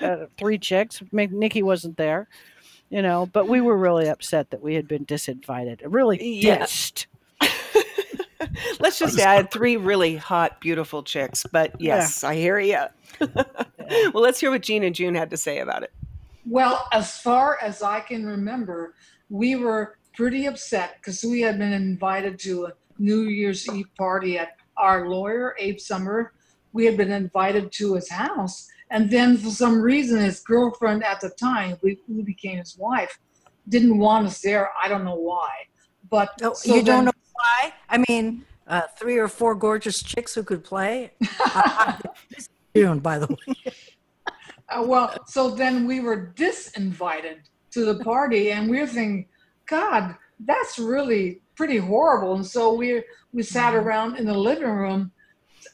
uh, 0.01 0.27
three 0.39 0.59
chicks. 0.59 1.03
Nickey 1.13 1.63
wasn't 1.63 1.97
there. 1.97 2.29
You 2.91 3.01
know, 3.01 3.25
but 3.33 3.49
we 3.49 3.63
were 3.63 3.77
really 3.79 4.07
upset 4.09 4.51
that 4.51 4.61
we 4.61 4.75
had 4.75 4.87
been 4.87 5.07
disinvited. 5.07 5.81
Really 5.87 6.23
Yeah. 6.23 6.59
dissed. 6.59 7.07
Let's 8.81 8.99
just 8.99 9.19
add 9.19 9.51
three 9.51 9.77
really 9.77 10.17
hot, 10.17 10.61
beautiful 10.61 11.03
chicks. 11.03 11.45
But 11.51 11.75
yes, 11.81 12.25
I 12.25 12.35
hear 12.35 12.59
you. 12.59 12.85
well, 13.21 14.23
let's 14.23 14.41
hear 14.41 14.51
what 14.51 14.63
Jean 14.63 14.83
and 14.85 14.95
June 14.95 15.15
had 15.15 15.31
to 15.31 15.37
say 15.37 15.59
about 15.59 15.83
it. 15.83 15.93
Well, 16.47 16.87
as 16.93 17.19
far 17.19 17.59
as 17.63 17.83
I 17.83 18.01
can 18.01 18.27
remember, 18.27 18.95
we 19.29 19.55
were 19.55 19.99
pretty 20.15 20.47
upset 20.47 20.97
because 20.97 21.23
we 21.23 21.41
had 21.41 21.59
been 21.59 21.73
invited 21.73 22.39
to 22.41 22.67
a 22.67 22.73
New 22.99 23.23
Year's 23.23 23.69
Eve 23.69 23.87
party 23.97 24.39
at 24.39 24.57
our 24.77 25.09
lawyer, 25.09 25.55
Abe 25.59 25.79
Somer. 25.79 26.33
We 26.73 26.85
had 26.87 26.97
been 26.97 27.13
invited 27.13 27.71
to 27.73 27.95
his 27.95 28.11
house. 28.11 28.69
And 28.91 29.11
then 29.11 29.37
for 29.37 29.51
some 29.51 29.81
reason, 29.81 30.21
his 30.21 30.41
girlfriend 30.41 31.05
at 31.05 31.21
the 31.21 31.31
time, 31.31 31.77
who 31.81 32.23
became 32.23 32.59
his 32.59 32.77
wife, 32.77 33.19
didn't 33.69 33.99
want 33.99 34.27
us 34.27 34.41
there. 34.41 34.71
I 34.83 34.89
don't 34.89 35.05
know 35.05 35.17
why. 35.17 35.51
But 36.11 36.31
Oh, 36.43 36.53
so 36.53 36.75
you 36.75 36.83
don't 36.83 37.07
know 37.07 37.13
why? 37.43 37.73
I 37.89 38.05
mean, 38.09 38.45
uh, 38.67 38.83
three 38.99 39.19
or 39.19 39.29
four 39.29 39.55
gorgeous 39.55 40.03
chicks 40.03 40.35
who 40.35 40.43
could 40.43 40.65
play. 40.65 41.13
June, 42.77 43.01
by 43.01 43.19
the 43.19 43.27
way. 43.27 43.73
Uh, 44.69 44.83
well, 44.87 45.15
so 45.27 45.51
then 45.51 45.87
we 45.87 46.01
were 46.01 46.33
disinvited 46.37 47.39
to 47.73 47.85
the 47.85 48.03
party, 48.05 48.53
and 48.53 48.71
we 48.71 48.79
were 48.81 48.87
thinking, 48.87 49.27
God, 49.67 50.15
that's 50.41 50.79
really 50.79 51.41
pretty 51.57 51.77
horrible. 51.79 52.35
And 52.35 52.47
so 52.47 52.73
we 52.73 53.03
we 53.33 53.43
sat 53.43 53.75
Mm-hmm. 53.75 53.87
around 53.87 54.17
in 54.19 54.25
the 54.27 54.37
living 54.37 54.69
room. 54.69 55.11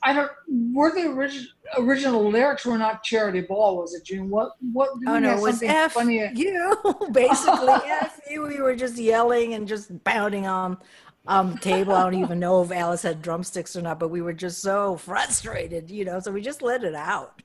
I 0.02 0.12
don't. 0.12 0.30
Were 0.74 0.92
the 0.94 1.06
orig- 1.08 1.46
original 1.78 2.28
lyrics 2.30 2.64
were 2.66 2.78
not 2.78 3.02
charity 3.02 3.40
ball, 3.40 3.78
was 3.78 3.94
it, 3.94 4.04
June? 4.04 4.28
What? 4.30 4.52
What? 4.72 4.90
Oh 5.06 5.18
no, 5.18 5.36
it 5.36 5.40
was 5.40 5.62
F 5.62 5.92
funny? 5.92 6.30
you, 6.34 6.76
basically 7.12 7.68
F 8.02 8.20
you. 8.30 8.42
We 8.42 8.60
were 8.60 8.74
just 8.76 8.96
yelling 8.98 9.54
and 9.54 9.66
just 9.66 10.02
pounding 10.04 10.46
on 10.46 10.76
um, 11.28 11.52
the 11.52 11.58
table. 11.58 11.94
I 11.94 12.02
don't 12.02 12.20
even 12.20 12.40
know 12.40 12.62
if 12.62 12.72
Alice 12.72 13.02
had 13.02 13.22
drumsticks 13.22 13.76
or 13.76 13.82
not, 13.82 14.00
but 14.00 14.08
we 14.08 14.22
were 14.22 14.32
just 14.32 14.60
so 14.60 14.96
frustrated, 14.96 15.90
you 15.90 16.04
know. 16.04 16.18
So 16.18 16.32
we 16.32 16.40
just 16.40 16.62
let 16.62 16.82
it 16.82 16.94
out. 16.94 17.42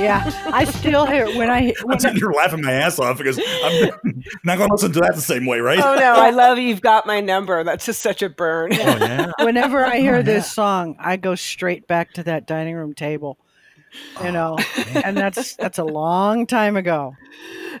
Yeah, 0.00 0.30
I 0.46 0.64
still 0.64 1.04
hear 1.04 1.26
when 1.36 1.50
I 1.50 1.74
I'm 1.80 1.86
when 1.86 1.96
I, 1.96 1.98
sitting 1.98 2.16
here 2.16 2.32
laughing 2.32 2.62
my 2.62 2.72
ass 2.72 2.98
off 2.98 3.18
because 3.18 3.38
I'm 3.38 3.90
not 4.44 4.56
going 4.58 4.68
to 4.68 4.74
listen 4.74 4.92
to 4.92 5.00
that 5.00 5.14
the 5.14 5.20
same 5.20 5.44
way, 5.44 5.60
right? 5.60 5.78
Oh 5.78 5.94
no, 5.94 6.14
I 6.14 6.30
love 6.30 6.58
you. 6.58 6.68
You've 6.68 6.80
got 6.80 7.06
my 7.06 7.20
number. 7.20 7.62
That's 7.64 7.84
just 7.84 8.00
such 8.00 8.22
a 8.22 8.30
burn. 8.30 8.72
Oh, 8.72 8.76
yeah. 8.76 9.32
whenever 9.44 9.84
I 9.84 9.98
hear 9.98 10.16
Oh, 10.16 10.22
this 10.22 10.50
song, 10.50 10.96
I 10.98 11.16
go 11.16 11.34
straight 11.34 11.86
back 11.86 12.14
to 12.14 12.22
that 12.24 12.46
dining 12.46 12.74
room 12.74 12.94
table. 12.94 13.38
You 14.22 14.28
oh, 14.28 14.30
know, 14.30 14.58
and 15.04 15.16
that's 15.16 15.56
that's 15.56 15.78
a 15.78 15.84
long 15.84 16.46
time 16.46 16.76
ago. 16.76 17.16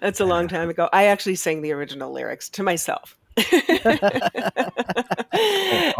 That's 0.00 0.20
a 0.20 0.24
long 0.24 0.48
time 0.48 0.68
ago. 0.68 0.88
I 0.92 1.06
actually 1.06 1.36
sang 1.36 1.62
the 1.62 1.72
original 1.72 2.12
lyrics 2.12 2.48
to 2.50 2.62
myself. 2.62 3.16
I'll 3.36 3.44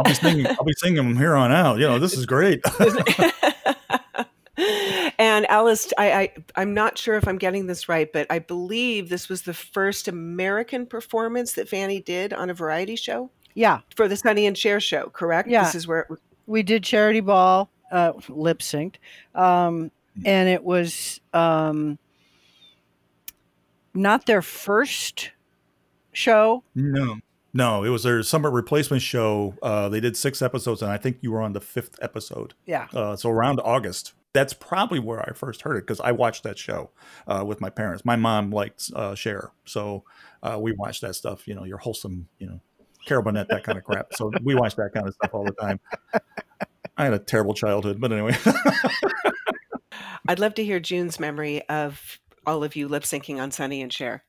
be 0.05 0.15
singing. 0.15 0.47
I'll 0.47 0.65
be 0.65 0.73
singing 0.77 0.99
from 0.99 1.17
here 1.17 1.35
on 1.35 1.53
out. 1.53 1.79
You 1.79 1.87
know, 1.87 1.99
this 1.99 2.15
is 2.15 2.27
great. 2.27 2.61
And 5.19 5.49
Alice, 5.51 5.93
I, 5.99 6.13
I 6.13 6.33
I'm 6.57 6.75
not 6.75 6.97
sure 6.99 7.17
if 7.17 7.29
I'm 7.29 7.39
getting 7.39 7.67
this 7.67 7.89
right, 7.89 8.11
but 8.13 8.27
I 8.31 8.39
believe 8.39 9.09
this 9.09 9.29
was 9.29 9.43
the 9.43 9.55
first 9.55 10.09
American 10.09 10.87
performance 10.87 11.53
that 11.55 11.69
Fanny 11.69 12.01
did 12.01 12.33
on 12.33 12.51
a 12.51 12.55
variety 12.55 12.97
show 12.97 13.31
Yeah, 13.55 13.81
for 13.97 14.09
the 14.09 14.17
Sonny 14.17 14.47
and 14.47 14.57
Cher 14.57 14.81
show. 14.81 15.11
Correct? 15.11 15.49
Yeah. 15.49 15.65
This 15.65 15.75
is 15.75 15.87
where. 15.87 16.07
It, 16.11 16.19
we 16.47 16.63
did 16.63 16.83
charity 16.83 17.21
ball, 17.21 17.71
uh, 17.93 18.13
lip 18.29 18.59
synced, 18.61 18.97
um, 19.35 19.91
and 20.25 20.49
it 20.49 20.65
was 20.65 21.21
um, 21.33 21.99
not 23.95 24.27
their 24.27 24.43
first 24.43 25.31
show. 26.13 26.63
no, 26.75 27.19
no, 27.53 27.85
it 27.85 27.89
was 27.89 28.03
their 28.05 28.23
summer 28.23 28.51
replacement 28.51 29.03
show. 29.03 29.55
Uh, 29.63 29.89
they 29.89 30.01
did 30.01 30.17
six 30.17 30.41
episodes, 30.43 30.83
and 30.83 30.91
I 30.91 30.97
think 30.97 31.19
you 31.21 31.33
were 31.33 31.43
on 31.43 31.53
the 31.53 31.61
fifth 31.61 31.99
episode. 32.01 32.55
Yeah, 32.67 32.87
Uh, 32.93 33.17
so 33.17 33.31
around 33.31 33.61
August. 33.61 34.15
That's 34.33 34.53
probably 34.53 35.01
where 35.01 35.21
I 35.21 35.33
first 35.33 35.63
heard 35.63 35.77
it 35.77 35.87
because 35.87 36.01
I 36.01 36.13
watched 36.13 36.45
that 36.45 36.59
show 36.59 36.91
uh, 37.27 37.45
with 37.47 37.61
my 37.61 37.71
parents. 37.71 38.05
My 38.05 38.17
mom 38.17 38.51
liked 38.51 38.91
uh, 38.95 39.15
Cher, 39.15 39.53
so 39.65 40.05
uh, 40.43 40.59
we 40.61 40.73
watched 40.73 41.01
that 41.03 41.15
stuff. 41.15 41.49
You 41.49 41.55
know, 41.55 41.65
your 41.65 41.79
wholesome, 41.79 42.29
you 42.39 42.47
know, 42.47 42.61
Carol 43.07 43.25
Burnett, 43.25 43.49
that 43.49 43.65
kind 43.65 43.79
of 43.79 43.85
crap. 43.85 44.15
So 44.15 44.31
we 44.43 44.55
watched 44.55 44.77
that 44.77 44.93
kind 44.95 45.09
of 45.09 45.15
stuff 45.15 45.35
all 45.35 45.45
the 45.45 45.53
time. 45.53 45.81
I 46.97 47.05
had 47.05 47.15
a 47.15 47.19
terrible 47.19 47.55
childhood, 47.55 48.01
but 48.01 48.13
anyway. 48.13 48.37
I'd 50.29 50.39
love 50.39 50.55
to 50.55 50.65
hear 50.65 50.79
June's 50.79 51.19
memory 51.19 51.67
of 51.69 52.21
all 52.47 52.63
of 52.63 52.77
you 52.77 52.89
lip 52.89 53.03
syncing 53.03 53.41
on 53.41 53.51
Sonny 53.51 53.83
and 53.83 53.93
Cher. 53.93 54.23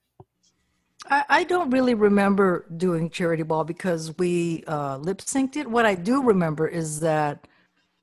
I, 1.09 1.23
I 1.29 1.43
don't 1.43 1.69
really 1.69 1.93
remember 1.93 2.65
doing 2.75 3.09
charity 3.09 3.43
ball 3.43 3.63
because 3.63 4.17
we 4.17 4.63
uh, 4.67 4.97
lip 4.97 5.19
synced 5.19 5.57
it. 5.57 5.69
What 5.69 5.85
I 5.85 5.95
do 5.95 6.23
remember 6.23 6.67
is 6.67 7.01
that 7.01 7.47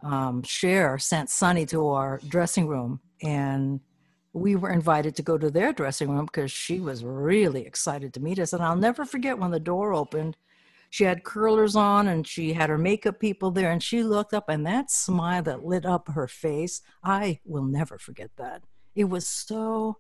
um, 0.03 0.43
Cher 0.43 0.99
sent 0.99 1.31
Sonny 1.31 1.67
to 1.67 1.89
our 1.89 2.21
dressing 2.29 2.67
room, 2.67 3.01
and 3.23 3.81
we 4.33 4.57
were 4.57 4.71
invited 4.71 5.17
to 5.17 5.23
go 5.23 5.37
to 5.39 5.51
their 5.51 5.73
dressing 5.73 6.11
room 6.11 6.27
because 6.27 6.51
she 6.53 6.81
was 6.81 7.05
really 7.05 7.67
excited 7.67 8.15
to 8.15 8.21
meet 8.21 8.39
us. 8.39 8.53
And 8.53 8.63
I'll 8.63 8.77
never 8.77 9.05
forget 9.05 9.39
when 9.39 9.51
the 9.51 9.61
door 9.61 9.93
opened. 9.93 10.37
She 10.91 11.05
had 11.05 11.25
curlers 11.25 11.77
on 11.77 12.09
and 12.09 12.27
she 12.27 12.53
had 12.53 12.71
her 12.71 12.79
makeup 12.79 13.21
people 13.21 13.51
there, 13.51 13.71
and 13.71 13.83
she 13.83 14.03
looked 14.03 14.35
up, 14.35 14.49
and 14.49 14.65
that 14.67 14.91
smile 14.91 15.43
that 15.43 15.65
lit 15.65 15.85
up 15.85 16.09
her 16.09 16.29
face, 16.29 16.81
I 17.03 17.41
will 17.45 17.65
never 17.65 17.99
forget 17.99 18.31
that. 18.37 18.63
It 18.95 19.05
was 19.05 19.29
so 19.29 19.99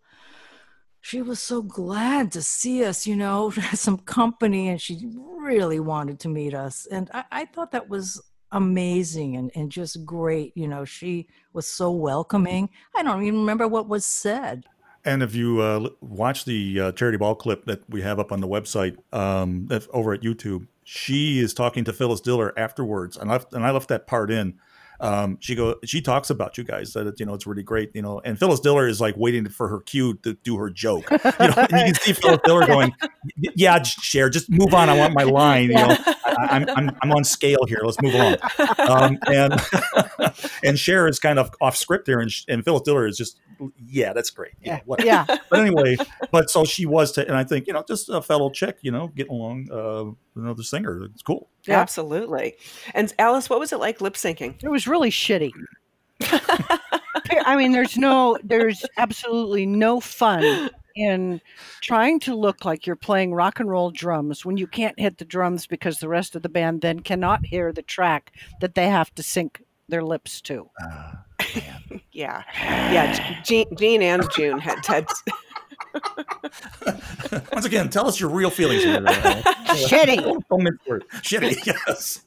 she 1.01 1.23
was 1.23 1.41
so 1.41 1.63
glad 1.63 2.33
to 2.33 2.43
see 2.43 2.85
us, 2.85 3.07
you 3.07 3.17
know, 3.17 3.51
some 3.75 3.99
company, 3.99 4.69
and 4.69 4.81
she 4.81 5.11
really 5.15 5.81
wanted 5.81 6.21
to 6.21 6.29
meet 6.29 6.55
us. 6.55 6.87
And 6.91 7.11
I, 7.15 7.25
I 7.31 7.45
thought 7.47 7.73
that 7.73 7.89
was 7.89 8.21
amazing 8.53 9.37
and, 9.37 9.51
and 9.55 9.71
just 9.71 10.05
great. 10.05 10.57
You 10.57 10.69
know, 10.69 10.85
she 10.85 11.29
was 11.53 11.67
so 11.67 11.91
welcoming. 11.91 12.71
I 12.95 13.03
don't 13.03 13.23
even 13.23 13.41
remember 13.41 13.69
what 13.69 13.89
was 13.89 14.05
said. 14.05 14.65
And 15.05 15.23
if 15.23 15.35
you 15.35 15.61
uh, 15.61 15.91
watch 16.01 16.45
the 16.45 16.81
uh, 16.81 16.93
charity 16.93 17.19
ball 17.19 17.35
clip 17.35 17.65
that 17.67 17.89
we 17.89 18.03
have 18.03 18.19
up 18.19 18.33
on 18.33 18.41
the 18.41 18.49
website, 18.49 18.97
um, 19.13 19.67
that's 19.67 19.89
over 19.93 20.13
at 20.13 20.23
YouTube, 20.23 20.67
she 20.85 21.39
is 21.39 21.55
talking 21.55 21.85
to 21.85 21.93
Phyllis 21.93 22.21
Diller 22.21 22.59
afterwards, 22.59 23.17
and 23.17 23.31
I 23.31 23.41
and 23.53 23.65
I 23.65 23.71
left 23.71 23.89
that 23.89 24.07
part 24.07 24.31
in. 24.31 24.59
Um, 25.01 25.39
she 25.41 25.55
go, 25.55 25.77
she 25.85 26.01
talks 26.01 26.29
about 26.31 26.59
you 26.59 26.65
guys 26.65 26.93
that 26.95 27.07
it, 27.07 27.21
you 27.21 27.27
know 27.27 27.35
it's 27.35 27.47
really 27.47 27.63
great, 27.63 27.91
you 27.95 28.03
know. 28.03 28.21
And 28.25 28.39
Phyllis 28.39 28.61
Diller 28.61 28.89
is 28.89 29.01
like 29.01 29.17
waiting 29.17 29.49
for 29.49 29.69
her 29.69 29.81
cue 29.81 30.15
to 30.25 30.35
do 30.35 30.57
her 30.57 30.71
joke. 30.71 31.09
You 31.11 31.19
know, 31.19 31.55
and 31.57 31.73
you 31.73 31.93
can 31.93 31.95
see 31.95 32.13
Phyllis 32.13 32.41
Diller 32.45 32.67
going, 32.67 32.93
"Yeah, 33.55 33.81
Cher, 33.83 34.29
just 34.29 34.51
move 34.51 34.75
on. 34.75 34.89
I 34.89 34.97
want 34.97 35.15
my 35.15 35.23
line. 35.23 35.69
You 35.71 35.77
know, 35.77 35.97
I, 36.07 36.49
I'm, 36.51 36.69
I'm 36.71 36.97
I'm 37.03 37.13
on 37.13 37.25
scale 37.25 37.65
here. 37.67 37.81
Let's 37.85 38.01
move 38.03 38.15
along." 38.15 38.37
Um, 38.79 39.19
and 39.27 39.61
and 40.65 40.79
Cher 40.79 41.07
is 41.07 41.19
kind 41.19 41.39
of 41.39 41.51
off 41.61 41.77
script 41.77 42.07
here, 42.07 42.21
and, 42.21 42.33
and 42.49 42.65
Phyllis 42.65 42.83
Diller 42.83 43.07
is 43.07 43.17
just, 43.17 43.39
"Yeah, 43.77 44.13
that's 44.13 44.31
great. 44.31 44.53
You 44.61 44.73
know, 44.73 44.77
yeah, 44.77 44.83
whatever." 44.85 45.07
yeah. 45.29 45.37
but 45.51 45.61
anyway, 45.61 45.97
but 46.31 46.51
so 46.51 46.65
she 46.65 46.87
was, 46.87 47.13
to, 47.13 47.27
and 47.27 47.37
I 47.37 47.45
think 47.45 47.67
you 47.67 47.73
know, 47.73 47.85
just 47.87 48.09
a 48.09 48.23
fellow 48.23 48.51
chick, 48.51 48.79
you 48.83 48.91
know, 48.91 49.09
getting 49.09 49.33
along, 49.33 49.69
uh, 49.71 50.05
with 50.35 50.45
another 50.45 50.63
singer. 50.63 51.05
It's 51.05 51.23
cool. 51.23 51.49
Yeah. 51.65 51.81
Absolutely. 51.81 52.57
And 52.95 53.13
Alice, 53.19 53.51
what 53.51 53.61
was 53.61 53.73
it 53.73 53.79
like 53.79 54.01
lip 54.01 54.15
syncing? 54.15 54.63
It 54.63 54.71
was 54.71 54.87
really 54.87 55.11
shitty. 55.11 55.53
I 56.21 57.57
mean, 57.57 57.73
there's 57.73 57.97
no, 57.97 58.39
there's 58.43 58.85
absolutely 58.97 59.67
no 59.67 60.01
fun 60.01 60.71
in 60.99 61.41
trying 61.81 62.19
to 62.21 62.35
look 62.35 62.65
like 62.65 62.87
you're 62.87 62.97
playing 62.97 63.33
rock 63.33 63.61
and 63.61 63.71
roll 63.71 63.91
drums 63.91 64.45
when 64.45 64.57
you 64.57 64.67
can't 64.67 64.99
hit 64.99 65.19
the 65.19 65.25
drums 65.25 65.67
because 65.67 66.01
the 66.01 66.09
rest 66.09 66.35
of 66.35 66.43
the 66.43 66.49
band 66.49 66.81
then 66.81 67.01
cannot 67.01 67.47
hear 67.47 67.73
the 67.73 67.83
track 67.83 68.33
that 68.61 68.75
they 68.75 68.89
have 68.89 69.15
to 69.15 69.23
sync 69.23 69.63
their 69.89 70.03
lips 70.03 70.41
to. 70.43 70.69
Yeah. 72.13 72.43
Yeah. 72.53 73.43
Jean, 73.45 73.67
Jean 73.77 74.03
and 74.03 74.29
June 74.35 74.59
had, 74.59 74.85
had 74.85 75.07
Once 77.53 77.65
again, 77.65 77.89
tell 77.91 78.09
us 78.09 78.19
your 78.19 78.31
real 78.31 78.51
feelings. 78.51 78.83
Here, 78.83 79.01
Shitty. 79.01 80.23
don't 80.49 80.63
mince 80.63 80.81
words. 80.87 81.05
Shitty. 81.23 81.65
Yes. 81.65 82.23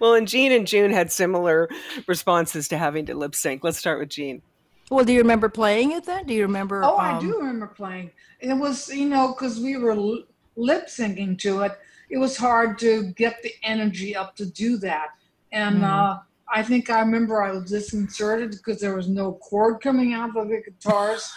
well, 0.00 0.14
and 0.14 0.28
Jean 0.28 0.52
and 0.52 0.66
June 0.66 0.90
had 0.92 1.10
similar 1.10 1.68
responses 2.06 2.68
to 2.68 2.78
having 2.78 3.06
to 3.06 3.14
lip 3.14 3.34
sync. 3.34 3.64
Let's 3.64 3.78
start 3.78 3.98
with 3.98 4.10
Jean. 4.10 4.42
Well, 4.90 5.04
do 5.04 5.12
you 5.12 5.20
remember 5.20 5.48
playing 5.48 5.92
it 5.92 6.04
then? 6.04 6.26
Do 6.26 6.34
you 6.34 6.42
remember? 6.42 6.84
Oh, 6.84 6.96
I 6.96 7.12
um, 7.12 7.20
do 7.26 7.38
remember 7.38 7.66
playing. 7.66 8.10
It 8.40 8.54
was, 8.54 8.88
you 8.88 9.08
know, 9.08 9.28
because 9.28 9.58
we 9.58 9.76
were 9.76 9.96
lip 9.96 10.86
syncing 10.86 11.38
to 11.40 11.62
it. 11.62 11.72
It 12.10 12.18
was 12.18 12.36
hard 12.36 12.78
to 12.80 13.12
get 13.14 13.42
the 13.42 13.52
energy 13.62 14.14
up 14.14 14.36
to 14.36 14.46
do 14.46 14.76
that. 14.78 15.08
And 15.50 15.78
Mhm. 15.78 15.84
uh, 15.84 16.18
I 16.52 16.62
think 16.62 16.90
I 16.90 17.00
remember 17.00 17.42
I 17.42 17.52
was 17.52 17.70
disconcerted 17.70 18.52
because 18.52 18.80
there 18.80 18.94
was 18.94 19.08
no 19.08 19.32
chord 19.32 19.80
coming 19.80 20.12
out 20.12 20.36
of 20.36 20.48
the 20.48 20.62
guitars. 20.64 21.32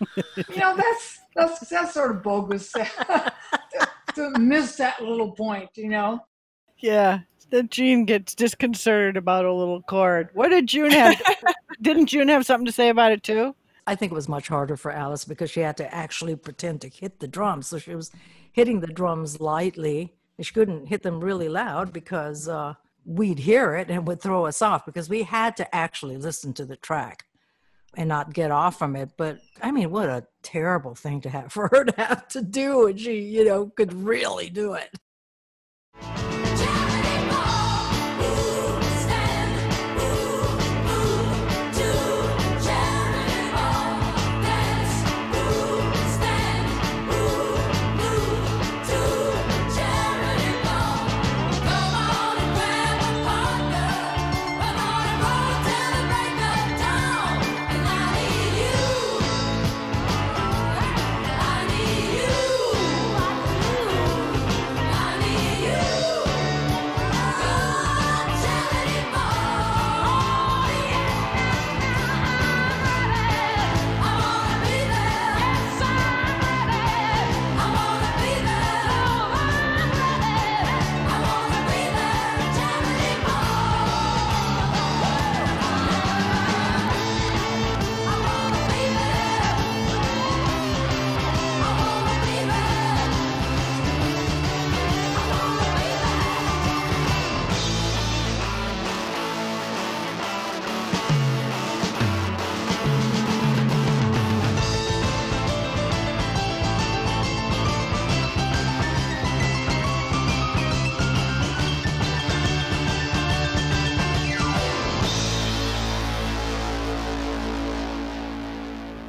you 0.16 0.56
know, 0.56 0.76
that's 0.76 1.20
that's 1.34 1.68
that's 1.68 1.94
sort 1.94 2.10
of 2.10 2.22
bogus 2.22 2.72
to, 2.72 3.32
to 4.14 4.38
miss 4.38 4.76
that 4.76 5.02
little 5.02 5.32
point. 5.32 5.70
You 5.74 5.88
know. 5.88 6.20
Yeah. 6.78 7.20
Then 7.50 7.68
June 7.68 8.04
gets 8.06 8.34
disconcerted 8.34 9.16
about 9.16 9.44
a 9.44 9.52
little 9.52 9.82
chord. 9.82 10.30
What 10.34 10.48
did 10.48 10.66
June 10.66 10.90
have? 10.90 11.20
Didn't 11.82 12.06
June 12.06 12.28
have 12.28 12.44
something 12.44 12.66
to 12.66 12.72
say 12.72 12.88
about 12.88 13.12
it 13.12 13.22
too? 13.22 13.54
I 13.86 13.94
think 13.94 14.10
it 14.10 14.16
was 14.16 14.28
much 14.28 14.48
harder 14.48 14.76
for 14.76 14.90
Alice 14.90 15.24
because 15.24 15.50
she 15.50 15.60
had 15.60 15.76
to 15.76 15.94
actually 15.94 16.34
pretend 16.34 16.80
to 16.80 16.88
hit 16.88 17.20
the 17.20 17.28
drums. 17.28 17.68
So 17.68 17.78
she 17.78 17.94
was 17.94 18.10
hitting 18.50 18.80
the 18.80 18.88
drums 18.88 19.40
lightly. 19.40 20.12
and 20.36 20.44
She 20.44 20.52
couldn't 20.52 20.86
hit 20.86 21.02
them 21.04 21.22
really 21.22 21.48
loud 21.48 21.92
because 21.92 22.48
uh, 22.48 22.74
we'd 23.06 23.38
hear 23.38 23.76
it 23.76 23.88
and 23.88 24.06
would 24.06 24.20
throw 24.20 24.46
us 24.46 24.60
off 24.60 24.84
because 24.84 25.08
we 25.08 25.22
had 25.22 25.56
to 25.56 25.74
actually 25.74 26.16
listen 26.16 26.52
to 26.54 26.64
the 26.64 26.76
track 26.76 27.24
and 27.96 28.08
not 28.08 28.34
get 28.34 28.50
off 28.50 28.78
from 28.78 28.96
it. 28.96 29.10
But 29.16 29.38
I 29.62 29.70
mean, 29.70 29.90
what 29.90 30.08
a 30.08 30.26
terrible 30.42 30.94
thing 30.94 31.20
to 31.22 31.30
have 31.30 31.52
for 31.52 31.68
her 31.68 31.84
to 31.84 31.94
have 31.96 32.28
to 32.28 32.42
do. 32.42 32.88
And 32.88 33.00
she, 33.00 33.20
you 33.20 33.44
know, 33.44 33.66
could 33.66 33.92
really 33.92 34.50
do 34.50 34.74
it. 34.74 36.35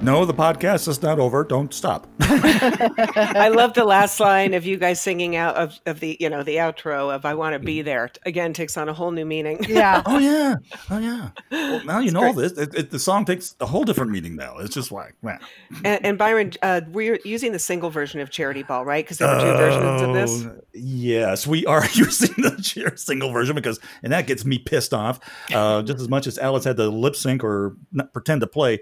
No, 0.07 0.23
the 0.23 0.33
podcast 0.33 0.87
is 0.87 1.01
not 1.01 1.19
over. 1.19 1.43
Don't 1.43 1.73
stop. 1.73 2.07
I 2.21 3.49
love 3.53 3.73
the 3.73 3.83
last 3.83 4.21
line 4.21 4.53
of 4.53 4.65
you 4.65 4.77
guys 4.77 5.01
singing 5.01 5.35
out 5.35 5.55
of, 5.55 5.77
of 5.85 5.99
the 5.99 6.15
you 6.21 6.29
know 6.29 6.43
the 6.43 6.55
outro 6.55 7.13
of 7.13 7.25
"I 7.25 7.33
want 7.33 7.55
to 7.55 7.59
be 7.59 7.81
there." 7.81 8.09
Again, 8.25 8.53
takes 8.53 8.77
on 8.77 8.87
a 8.87 8.93
whole 8.93 9.11
new 9.11 9.25
meaning. 9.25 9.59
Yeah. 9.67 10.01
oh 10.05 10.17
yeah, 10.17 10.55
oh 10.89 10.99
yeah. 10.99 11.31
Well, 11.51 11.83
now 11.83 11.99
you 11.99 12.05
It's 12.05 12.13
know 12.13 12.31
great. 12.31 12.35
this. 12.37 12.51
It, 12.53 12.75
it, 12.75 12.91
the 12.91 12.99
song 12.99 13.25
takes 13.25 13.57
a 13.59 13.65
whole 13.65 13.83
different 13.83 14.11
meaning 14.11 14.37
now. 14.37 14.59
It's 14.59 14.73
just 14.73 14.93
like, 14.93 15.13
man. 15.21 15.39
And, 15.83 16.05
and 16.05 16.17
Byron, 16.17 16.53
uh, 16.61 16.79
we're 16.89 17.19
using 17.25 17.51
the 17.51 17.59
single 17.59 17.89
version 17.89 18.21
of 18.21 18.29
Charity 18.29 18.63
Ball, 18.63 18.85
right? 18.85 19.03
Because 19.03 19.17
there 19.17 19.27
were 19.27 19.41
two 19.41 19.57
versions 19.57 20.01
of 20.03 20.13
this. 20.13 20.45
Oh, 20.45 20.61
Yes, 20.73 21.45
we 21.45 21.65
are 21.65 21.83
using 21.95 22.33
the 22.37 22.93
single 22.95 23.33
version 23.33 23.55
because, 23.55 23.77
and 24.03 24.13
that 24.13 24.25
gets 24.25 24.45
me 24.45 24.57
pissed 24.57 24.93
off 24.93 25.19
uh, 25.53 25.81
just 25.81 25.99
as 25.99 26.07
much 26.07 26.27
as 26.27 26.37
Alice 26.37 26.63
had 26.63 26.77
to 26.77 26.87
lip 26.87 27.17
sync 27.17 27.43
or 27.43 27.75
pretend 28.13 28.39
to 28.39 28.47
play. 28.47 28.79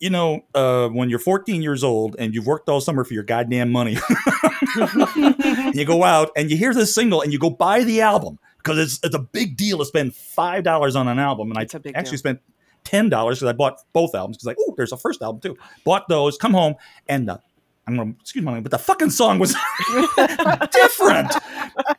You 0.00 0.10
know, 0.10 0.42
uh, 0.54 0.88
when 0.88 1.10
you're 1.10 1.18
14 1.18 1.60
years 1.60 1.82
old 1.82 2.14
and 2.18 2.32
you've 2.32 2.46
worked 2.46 2.68
all 2.68 2.80
summer 2.80 3.02
for 3.04 3.14
your 3.14 3.24
goddamn 3.24 3.70
money, 3.72 3.92
you 5.74 5.84
go 5.84 6.04
out 6.04 6.30
and 6.36 6.50
you 6.50 6.56
hear 6.56 6.72
this 6.72 6.94
single 6.94 7.20
and 7.22 7.32
you 7.32 7.38
go 7.38 7.50
buy 7.50 7.82
the 7.84 8.00
album 8.00 8.38
because 8.58 8.78
it's 8.78 9.00
it's 9.02 9.14
a 9.14 9.18
big 9.20 9.56
deal 9.56 9.78
to 9.78 9.84
spend 9.84 10.14
five 10.14 10.62
dollars 10.64 10.94
on 10.96 11.08
an 11.08 11.18
album, 11.18 11.50
and 11.50 11.60
It's 11.62 11.74
I 11.74 11.78
actually 11.94 12.10
deal. 12.12 12.18
spent 12.18 12.40
ten 12.84 13.08
dollars 13.08 13.38
because 13.40 13.50
I 13.52 13.56
bought 13.56 13.80
both 13.92 14.14
albums 14.14 14.36
because 14.36 14.46
like, 14.46 14.56
oh, 14.60 14.74
there's 14.76 14.92
a 14.92 14.96
first 14.96 15.20
album 15.22 15.40
too. 15.40 15.56
Bought 15.84 16.08
those, 16.08 16.36
come 16.36 16.52
home, 16.52 16.74
and 17.08 17.28
uh, 17.30 17.38
I'm 17.86 17.96
gonna 17.96 18.14
excuse 18.20 18.44
my 18.44 18.52
language, 18.52 18.70
but 18.70 18.78
the 18.78 18.84
fucking 18.84 19.10
song 19.10 19.38
was 19.38 19.50
different, 20.72 21.32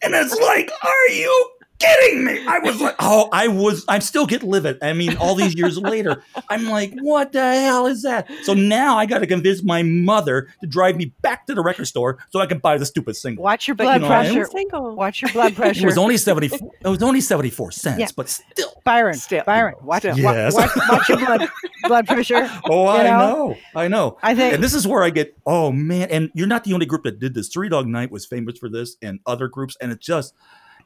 and 0.01 0.13
it's 0.15 0.35
like, 0.39 0.71
are 0.83 1.09
you 1.13 1.51
kidding 1.79 2.25
me? 2.25 2.45
I 2.47 2.59
was 2.59 2.79
like, 2.81 2.95
oh, 2.99 3.29
I 3.31 3.47
was, 3.47 3.85
I'm 3.87 4.01
still 4.01 4.25
get 4.25 4.43
livid. 4.43 4.77
I 4.81 4.93
mean, 4.93 5.17
all 5.17 5.35
these 5.35 5.55
years 5.55 5.77
later, 5.79 6.21
I'm 6.49 6.65
like, 6.69 6.93
what 7.01 7.31
the 7.31 7.41
hell 7.41 7.85
is 7.87 8.03
that? 8.03 8.29
So 8.43 8.53
now 8.53 8.97
I 8.97 9.05
got 9.05 9.19
to 9.19 9.27
convince 9.27 9.63
my 9.63 9.81
mother 9.83 10.49
to 10.61 10.67
drive 10.67 10.95
me 10.97 11.13
back 11.21 11.47
to 11.47 11.55
the 11.55 11.61
record 11.61 11.85
store 11.85 12.17
so 12.29 12.39
I 12.39 12.45
can 12.45 12.59
buy 12.59 12.77
the 12.77 12.85
stupid 12.85 13.15
single. 13.15 13.43
Watch 13.43 13.67
your 13.67 13.75
But 13.75 13.83
blood 13.83 13.93
you 13.95 13.99
know, 14.01 14.07
pressure. 14.07 14.45
Single. 14.45 14.95
Watch 14.95 15.21
your 15.21 15.31
blood 15.31 15.55
pressure. 15.55 15.79
It 15.83 15.85
was 15.85 15.97
only 15.97 16.17
seventy. 16.17 16.47
It 16.47 16.87
was 16.87 17.01
only 17.01 17.21
seventy 17.21 17.49
four 17.49 17.71
cents, 17.71 17.99
Yeah. 17.99 18.07
but 18.15 18.27
still. 18.29 18.73
Byron. 18.85 19.13
Still. 19.15 19.43
Byron. 19.45 19.75
Watch, 19.81 20.01
Still. 20.03 20.23
wa- 20.23 20.31
Yes. 20.33 20.53
watch, 20.55 20.69
watch 20.89 21.09
your 21.09 21.17
blood 21.19 21.49
blood 21.83 22.07
pressure. 22.07 22.49
Oh, 22.69 22.87
I 22.87 23.03
know? 23.03 23.09
know? 23.09 23.55
I 23.75 23.87
know. 23.87 24.17
I 24.21 24.35
think 24.35 24.55
And 24.55 24.63
this 24.63 24.73
is 24.73 24.85
where 24.85 25.03
I 25.03 25.09
get. 25.09 25.35
Oh 25.45 25.71
man! 25.71 26.09
And 26.11 26.29
you're 26.33 26.47
not 26.47 26.63
the 26.65 26.73
only 26.73 26.85
group 26.85 27.03
that 27.03 27.19
did 27.19 27.33
this. 27.33 27.47
Three 27.47 27.69
Dog 27.69 27.87
Night 27.87 28.11
was 28.11 28.25
famous 28.25 28.57
for 28.57 28.69
this, 28.69 28.97
and 29.01 29.19
other 29.25 29.47
groups. 29.47 29.77
And 29.81 29.91
it 29.91 29.99
just, 30.01 30.33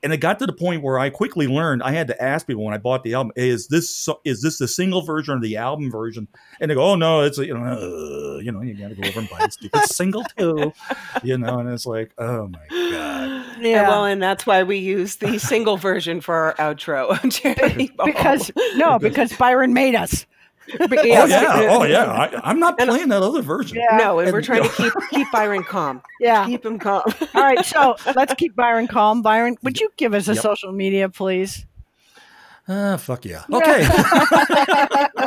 and 0.04 0.14
it 0.14 0.18
got 0.18 0.38
to 0.40 0.46
the 0.46 0.54
point 0.54 0.84
where 0.84 1.00
I 1.00 1.10
quickly 1.10 1.48
learned 1.48 1.82
I 1.82 1.92
had 1.92 2.08
to 2.08 2.22
ask 2.22 2.46
people 2.46 2.64
when 2.64 2.74
I 2.74 2.78
bought 2.78 3.04
the 3.04 3.14
album, 3.14 3.32
"Hey, 3.36 3.50
"Is 3.50 3.68
this 3.68 4.08
is 4.26 4.42
this 4.42 4.58
the 4.58 4.68
single 4.68 5.02
version 5.02 5.38
or 5.38 5.40
the 5.42 5.58
album 5.58 5.90
version?" 5.90 6.28
And 6.60 6.70
they 6.70 6.76
go, 6.76 6.84
"Oh 6.84 6.96
no, 6.96 7.22
it's 7.22 7.38
a, 7.40 7.46
you 7.46 7.58
know, 7.58 7.64
uh, 7.64 8.40
you 8.40 8.52
know, 8.52 8.62
you 8.62 8.74
got 8.76 8.90
to 8.90 8.96
go 8.96 9.08
over 9.08 9.20
and 9.20 9.30
buy 9.30 9.46
the 9.46 9.52
stupid 9.52 9.84
single 9.86 10.24
too." 10.38 10.74
You 11.24 11.38
know, 11.38 11.60
and 11.60 11.70
it's 11.70 11.86
like, 11.86 12.12
oh 12.18 12.48
my 12.48 12.60
god. 12.70 13.30
And 13.56 13.64
Yeah. 13.64 13.88
well, 13.88 14.06
and 14.06 14.22
that's 14.22 14.46
why 14.46 14.64
we 14.64 14.78
use 14.78 15.18
the 15.18 15.38
single 15.40 15.78
version 15.78 16.22
for 16.22 16.36
our 16.36 16.54
outro. 16.56 17.18
Charity 17.32 17.92
because 18.04 18.52
no, 18.76 19.00
because 19.00 19.34
Byron 19.34 19.74
made 19.74 19.96
us. 19.96 20.26
But 20.80 21.00
Oh 21.00 21.04
yeah, 21.04 21.68
oh 21.72 21.84
yeah. 21.84 22.06
I, 22.06 22.40
I'm 22.50 22.60
not 22.60 22.80
And- 22.80 22.90
playing 22.90 23.10
that 23.10 23.22
other 23.22 23.42
version. 23.42 23.78
Yeah. 23.78 23.98
No, 23.98 24.20
and 24.20 24.32
we're 24.32 24.40
And- 24.40 24.46
trying 24.46 24.64
to 24.64 24.70
keep 24.78 24.94
keep 25.12 25.28
Byron 25.32 25.64
calm. 25.64 26.02
Yeah. 26.20 26.46
Keep 26.46 26.66
him 26.66 26.80
calm. 26.80 27.04
All 27.34 27.44
right. 27.44 27.64
So 27.66 27.96
let's 28.16 28.34
keep 28.36 28.56
Byron 28.56 28.88
calm. 28.88 29.22
Byron, 29.22 29.58
would 29.64 29.80
you 29.80 29.90
give 29.98 30.14
us 30.14 30.28
a 30.28 30.34
Yep. 30.34 30.44
social 30.44 30.72
media, 30.72 31.10
please? 31.10 31.66
Ah, 32.68 32.96
fuck 32.96 33.26
yeah. 33.26 33.44
Okay. 33.52 33.86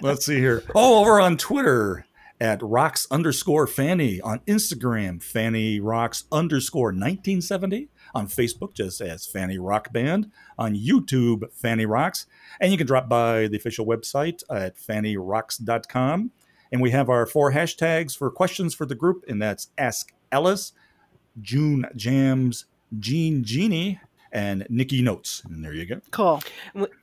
Let's 0.00 0.26
see 0.26 0.38
here. 0.38 0.62
Oh, 0.74 1.00
over 1.00 1.20
on 1.20 1.36
Twitter 1.36 2.06
at 2.40 2.62
rocks 2.62 3.06
underscore 3.10 3.66
Fanny. 3.66 4.20
On 4.20 4.40
Instagram, 4.40 5.22
Fanny 5.22 5.80
rocks 5.80 6.24
underscore 6.32 6.88
1970. 6.88 7.88
On 8.14 8.26
Facebook, 8.26 8.74
just 8.74 9.00
as 9.00 9.26
Fanny 9.26 9.58
Rock 9.58 9.92
Band. 9.92 10.30
On 10.58 10.74
YouTube, 10.74 11.52
Fanny 11.52 11.86
Rocks. 11.86 12.26
And 12.60 12.72
you 12.72 12.78
can 12.78 12.86
drop 12.86 13.08
by 13.08 13.46
the 13.48 13.56
official 13.56 13.86
website 13.86 14.42
at 14.50 14.76
fannyrocks.com. 14.76 16.30
And 16.72 16.80
we 16.80 16.90
have 16.90 17.08
our 17.08 17.26
four 17.26 17.52
hashtags 17.52 18.16
for 18.16 18.30
questions 18.30 18.74
for 18.74 18.86
the 18.86 18.94
group, 18.94 19.24
and 19.28 19.42
that's 19.42 19.68
Ask 19.76 20.12
Alice, 20.30 20.72
June 21.40 21.86
Jams, 21.96 22.66
Jean 22.98 23.42
Genie, 23.44 24.00
and 24.32 24.66
Nickey 24.70 25.02
Notes. 25.02 25.42
And 25.48 25.64
there 25.64 25.72
you 25.74 25.86
go. 25.86 26.00
Cool. 26.10 26.42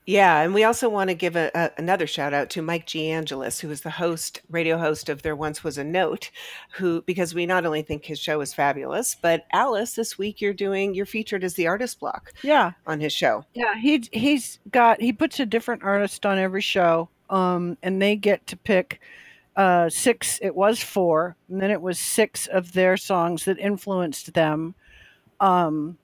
Yeah, 0.06 0.42
and 0.42 0.54
we 0.54 0.63
also 0.63 0.88
want 0.90 1.10
to 1.10 1.13
give 1.13 1.36
a, 1.36 1.52
a, 1.54 1.72
another 1.78 2.08
shout 2.08 2.34
out 2.34 2.50
to 2.52 2.62
Mike 2.62 2.86
G. 2.86 3.12
Angelis, 3.12 3.60
who 3.60 3.70
is 3.70 3.82
the 3.82 3.90
host, 3.90 4.42
radio 4.50 4.78
host 4.78 5.10
of 5.10 5.22
There 5.22 5.36
Once 5.36 5.63
Was 5.63 5.78
a 5.78 5.84
Note, 5.84 6.32
who 6.74 7.02
because 7.02 7.34
we 7.36 7.46
not 7.46 7.66
only 7.66 7.82
think 7.82 8.06
his 8.06 8.20
show 8.20 8.40
is 8.42 8.54
fabulous, 8.54 9.16
but 9.22 9.46
Alice, 9.52 9.96
this 9.96 10.18
week 10.18 10.40
you're 10.42 10.54
doing 10.54 10.94
you're 10.94 11.06
featured 11.06 11.44
as 11.44 11.56
the 11.56 11.68
artist 11.68 12.00
block 12.00 12.32
Yeah. 12.44 12.72
on 12.86 13.00
his 13.00 13.12
show. 13.13 13.46
Yeah. 13.54 13.76
He 13.76 14.04
he's 14.12 14.60
got 14.72 15.02
he 15.02 15.12
puts 15.13 15.40
a 15.40 15.46
different 15.46 15.84
artist 15.84 16.26
on 16.26 16.38
every 16.38 16.62
show. 16.62 17.10
Um, 17.30 17.78
and 17.84 18.02
they 18.02 18.16
get 18.16 18.48
to 18.48 18.56
pick 18.56 19.02
uh 19.58 19.90
six. 19.90 20.40
It 20.42 20.56
was 20.56 20.82
four, 20.82 21.36
and 21.50 21.62
then 21.62 21.72
it 21.72 21.82
was 21.82 22.00
six 22.00 22.48
of 22.48 22.72
their 22.72 22.96
songs 22.96 23.44
that 23.46 23.60
influenced 23.60 24.34
them, 24.34 24.76
um, 25.42 25.98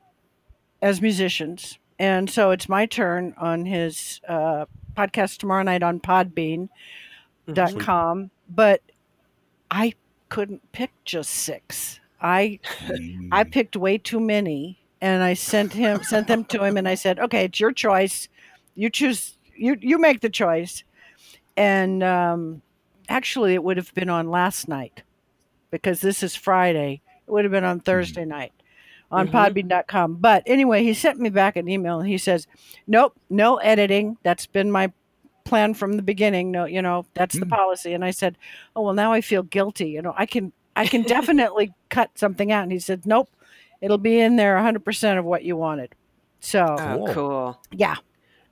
as 0.84 1.02
musicians. 1.02 1.80
And 1.98 2.30
so 2.30 2.52
it's 2.52 2.70
my 2.70 2.86
turn 2.86 3.34
on 3.38 3.66
his 3.66 4.22
uh, 4.28 4.66
podcast 4.96 5.38
tomorrow 5.38 5.64
night 5.64 5.82
on 5.82 6.00
Podbean. 6.00 6.70
dot 7.52 7.78
com, 7.78 8.32
but 8.48 8.82
I 9.70 9.96
couldn't 10.30 10.72
pick 10.72 10.92
just 11.04 11.30
six. 11.30 12.00
I 12.22 12.60
I 13.34 13.44
picked 13.44 13.76
way 13.76 13.98
too 13.98 14.22
many, 14.22 14.80
and 15.02 15.22
I 15.22 15.34
sent 15.34 15.74
him 15.74 16.04
sent 16.04 16.28
them 16.28 16.46
to 16.46 16.64
him, 16.64 16.78
and 16.78 16.88
I 16.88 16.96
said, 16.96 17.20
"Okay, 17.20 17.44
it's 17.44 17.60
your 17.60 17.74
choice. 17.74 18.30
You 18.76 18.90
choose. 18.90 19.38
You 19.58 19.76
you 19.82 19.98
make 20.00 20.22
the 20.22 20.30
choice." 20.30 20.86
And 21.58 22.02
um, 22.02 22.62
actually, 23.10 23.56
it 23.56 23.64
would 23.64 23.76
have 23.76 23.94
been 23.94 24.10
on 24.10 24.30
last 24.30 24.70
night 24.70 25.04
because 25.70 26.00
this 26.00 26.24
is 26.24 26.36
Friday. 26.36 27.02
It 27.28 27.32
would 27.32 27.44
have 27.44 27.52
been 27.52 27.66
on 27.66 27.82
Thursday 27.82 28.24
night 28.24 28.54
on 29.14 29.28
Mhm. 29.30 29.32
Podbean.com. 29.32 30.16
But 30.16 30.44
anyway, 30.46 30.84
he 30.84 30.94
sent 30.94 31.20
me 31.20 31.30
back 31.30 31.56
an 31.56 31.70
email, 31.70 32.00
and 32.00 32.10
he 32.10 32.18
says, 32.18 32.48
"Nope, 32.88 33.14
no 33.30 33.58
editing. 33.58 34.18
That's 34.24 34.46
been 34.48 34.72
my." 34.72 34.92
plan 35.46 35.74
from 35.74 35.98
the 35.98 36.02
beginning 36.02 36.52
no 36.52 36.64
you 36.64 36.82
know 36.82 37.06
that's 37.16 37.38
the 37.38 37.44
Hmm. 37.46 37.50
policy 37.52 37.92
and 37.94 38.06
i 38.06 38.12
said 38.12 38.38
oh 38.78 38.82
well 38.82 38.94
now 38.94 39.12
i 39.12 39.20
feel 39.20 39.44
guilty 39.44 39.90
you 39.90 40.02
know 40.02 40.14
i 40.18 40.26
can 40.26 40.54
i 40.78 40.86
can 40.86 41.02
definitely 41.18 41.74
cut 41.90 42.10
something 42.18 42.50
out 42.50 42.64
and 42.64 42.72
he 42.72 42.80
said 42.80 43.06
nope 43.06 43.28
it'll 43.82 43.98
be 43.98 44.22
in 44.22 44.38
there 44.38 44.56
100% 44.56 45.20
of 45.20 45.26
what 45.26 45.44
you 45.44 45.58
wanted 45.58 45.94
so 46.40 46.64
Oh, 46.80 47.06
Cool. 47.08 47.14
cool. 47.14 47.62
yeah 47.74 47.96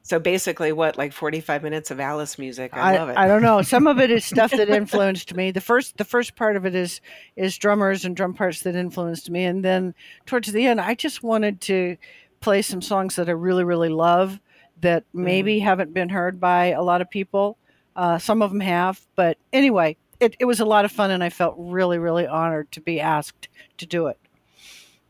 So 0.03 0.19
basically, 0.19 0.71
what 0.71 0.97
like 0.97 1.13
45 1.13 1.63
minutes 1.63 1.91
of 1.91 1.99
Alice 1.99 2.39
music? 2.39 2.75
I, 2.75 2.95
I, 2.95 2.97
love 2.97 3.09
it. 3.09 3.17
I 3.17 3.27
don't 3.27 3.41
know 3.41 3.61
some 3.61 3.87
of 3.87 3.99
it 3.99 4.09
is 4.09 4.25
stuff 4.33 4.51
that 4.51 4.67
influenced 4.69 5.35
me 5.35 5.51
the 5.51 5.61
first 5.61 5.97
the 5.97 6.03
first 6.05 6.35
part 6.35 6.55
of 6.55 6.65
it 6.65 6.73
is 6.75 7.01
is 7.35 7.57
drummers 7.57 8.03
and 8.03 8.15
drum 8.15 8.33
parts 8.33 8.61
that 8.61 8.75
influenced 8.75 9.29
me 9.29 9.45
and 9.45 9.63
then 9.63 9.93
towards 10.25 10.51
the 10.51 10.65
end 10.65 10.81
i 10.81 10.95
just 10.95 11.21
wanted 11.23 11.61
to 11.61 11.95
play 12.39 12.61
some 12.61 12.81
songs 12.81 13.15
that 13.15 13.29
i 13.29 13.31
really 13.31 13.63
really 13.63 13.89
love 13.89 14.39
that 14.81 15.03
maybe 15.13 15.59
haven't 15.59 15.93
been 15.93 16.09
heard 16.09 16.39
by 16.39 16.67
a 16.67 16.81
lot 16.81 17.01
of 17.01 17.09
people 17.09 17.57
uh, 17.95 18.17
some 18.17 18.41
of 18.41 18.49
them 18.49 18.59
have 18.61 18.99
but 19.15 19.37
anyway 19.53 19.95
it, 20.19 20.35
it 20.39 20.45
was 20.45 20.59
a 20.59 20.65
lot 20.65 20.83
of 20.85 20.91
fun 20.91 21.11
and 21.11 21.23
i 21.23 21.29
felt 21.29 21.55
really 21.57 21.99
really 21.99 22.25
honored 22.25 22.71
to 22.71 22.81
be 22.81 22.99
asked 22.99 23.47
to 23.77 23.85
do 23.85 24.07
it 24.07 24.17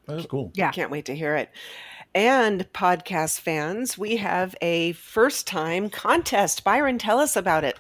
That 0.08 0.18
is 0.20 0.26
cool. 0.26 0.52
yeah 0.54 0.72
Can't 0.72 0.92
wait 0.92 1.06
to 1.06 1.16
hear 1.16 1.36
it. 1.36 1.50
And 2.14 2.70
podcast 2.74 3.40
fans, 3.40 3.98
we 3.98 4.18
have 4.18 4.54
a 4.62 4.92
first 4.94 5.48
time 5.48 5.90
contest. 5.90 6.62
Byron, 6.64 6.98
tell 6.98 7.20
us 7.20 7.38
about 7.38 7.64
it. 7.64 7.80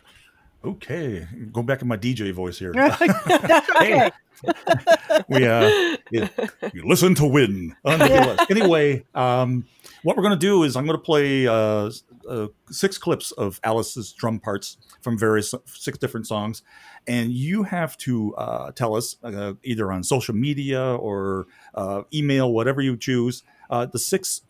Okay, 0.64 1.28
go 1.52 1.62
back 1.64 1.82
in 1.82 1.88
my 1.90 1.98
DJ 1.98 2.32
voice 2.32 2.58
here. 2.58 2.74
Okay. 4.44 5.24
we 5.28 5.46
uh, 5.46 5.70
you, 6.10 6.28
you 6.74 6.84
listen 6.88 7.14
to 7.14 7.26
win. 7.26 7.76
Anyway, 7.86 9.06
um, 9.14 9.66
what 10.04 10.16
we're 10.16 10.24
going 10.24 10.34
to 10.34 10.40
do 10.40 10.64
is 10.64 10.76
I'm 10.76 10.86
going 10.88 10.98
to 10.98 11.04
play 11.04 11.46
uh, 11.46 11.92
uh, 12.28 12.48
six 12.72 12.98
clips 12.98 13.32
of 13.34 13.60
Alice's 13.64 14.14
drum 14.14 14.40
parts 14.40 14.78
from 15.02 15.18
various 15.18 15.54
six 15.66 15.98
different 15.98 16.26
songs, 16.26 16.64
and 17.06 17.32
you 17.32 17.64
have 17.64 17.98
to 17.98 18.34
uh, 18.36 18.72
tell 18.72 18.96
us 18.96 19.18
uh, 19.24 19.54
either 19.64 19.92
on 19.92 20.04
social 20.04 20.34
media 20.34 20.96
or 20.96 21.48
uh, 21.76 22.04
email, 22.14 22.52
whatever 22.52 22.82
you 22.82 22.98
choose, 22.98 23.44
uh, 23.72 23.86
the 23.88 24.00
six 24.00 24.42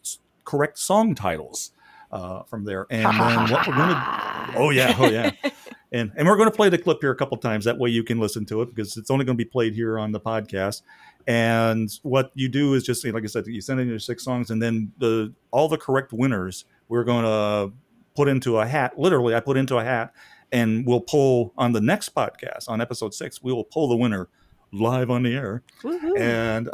correct 0.44 0.78
song 0.78 1.16
titles 1.16 1.72
uh, 2.12 2.44
from 2.44 2.66
there, 2.66 2.88
and 2.90 3.06
then 3.06 3.50
what 3.50 3.68
we're 3.68 3.76
going 3.76 3.90
to. 3.90 4.54
Oh 4.58 4.70
yeah, 4.72 4.96
oh 5.00 5.10
yeah. 5.10 5.32
And, 5.94 6.10
and 6.16 6.26
we're 6.26 6.38
going 6.38 6.50
to 6.50 6.56
play 6.56 6.70
the 6.70 6.78
clip 6.78 7.00
here 7.02 7.12
a 7.12 7.16
couple 7.18 7.36
times. 7.38 7.66
That 7.66 7.78
way 7.78 7.90
you 7.90 8.02
can 8.02 8.18
listen 8.18 8.46
to 8.46 8.62
it 8.62 8.74
because 8.74 8.96
it's 8.96 9.12
only 9.12 9.26
going 9.26 9.38
to 9.38 9.44
be 9.44 9.50
played 9.50 9.74
here 9.74 10.00
on 10.00 10.14
the 10.14 10.22
podcast. 10.22 10.84
And 11.28 11.92
what 12.02 12.32
you 12.34 12.48
do 12.48 12.76
is 12.76 12.84
just, 12.84 13.06
like 13.06 13.24
I 13.24 13.28
said, 13.28 13.46
you 13.46 13.60
send 13.60 13.82
in 13.82 13.90
your 13.90 14.00
six 14.00 14.24
songs, 14.24 14.50
and 14.52 14.62
then 14.62 14.94
the 15.00 15.34
all 15.52 15.68
the 15.68 15.78
correct 15.78 16.14
winners 16.14 16.64
we're 16.88 17.04
going 17.04 17.26
to 17.26 17.74
put 18.16 18.30
into 18.30 18.58
a 18.58 18.66
hat. 18.66 18.98
Literally, 18.98 19.36
I 19.36 19.42
put 19.42 19.58
into 19.58 19.78
a 19.78 19.84
hat, 19.84 20.14
and 20.52 20.86
we'll 20.86 21.02
pull 21.02 21.54
on 21.58 21.74
the 21.74 21.82
next 21.82 22.16
podcast 22.16 22.70
on 22.70 22.80
episode 22.80 23.14
six. 23.14 23.44
We 23.44 23.52
will 23.52 23.66
pull 23.66 23.90
the 23.90 23.98
winner 23.98 24.30
live 24.72 25.12
on 25.12 25.24
the 25.24 25.36
air 25.36 25.64
Woohoo. 25.84 26.18
and 26.18 26.70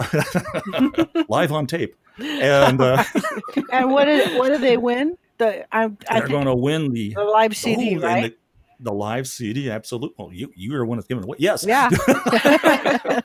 live 1.30 1.52
on 1.52 1.66
tape. 1.66 1.96
And 2.20 2.82
uh, 2.82 3.04
And 3.72 3.92
what 3.92 4.06
did 4.06 4.38
what 4.38 4.50
do 4.50 4.58
they 4.58 4.78
win? 4.78 5.18
The 5.38 5.66
I, 5.76 5.92
I 6.10 6.20
they're 6.20 6.28
going 6.28 6.46
to 6.46 6.56
win 6.56 6.92
the 6.92 7.14
the 7.14 7.24
live 7.24 7.56
CD, 7.56 7.98
Oh, 7.98 8.02
right? 8.02 8.36
The, 8.80 8.84
the 8.86 8.94
live 8.94 9.28
CD, 9.28 9.70
absolutely. 9.70 10.16
Well, 10.18 10.34
you 10.34 10.52
you 10.56 10.74
are 10.76 10.80
the 10.80 10.86
one 10.86 10.98
that's 10.98 11.08
giving 11.08 11.24
it 11.24 11.26
away. 11.28 11.38
Yes. 11.40 11.66
Yeah. 11.66 11.90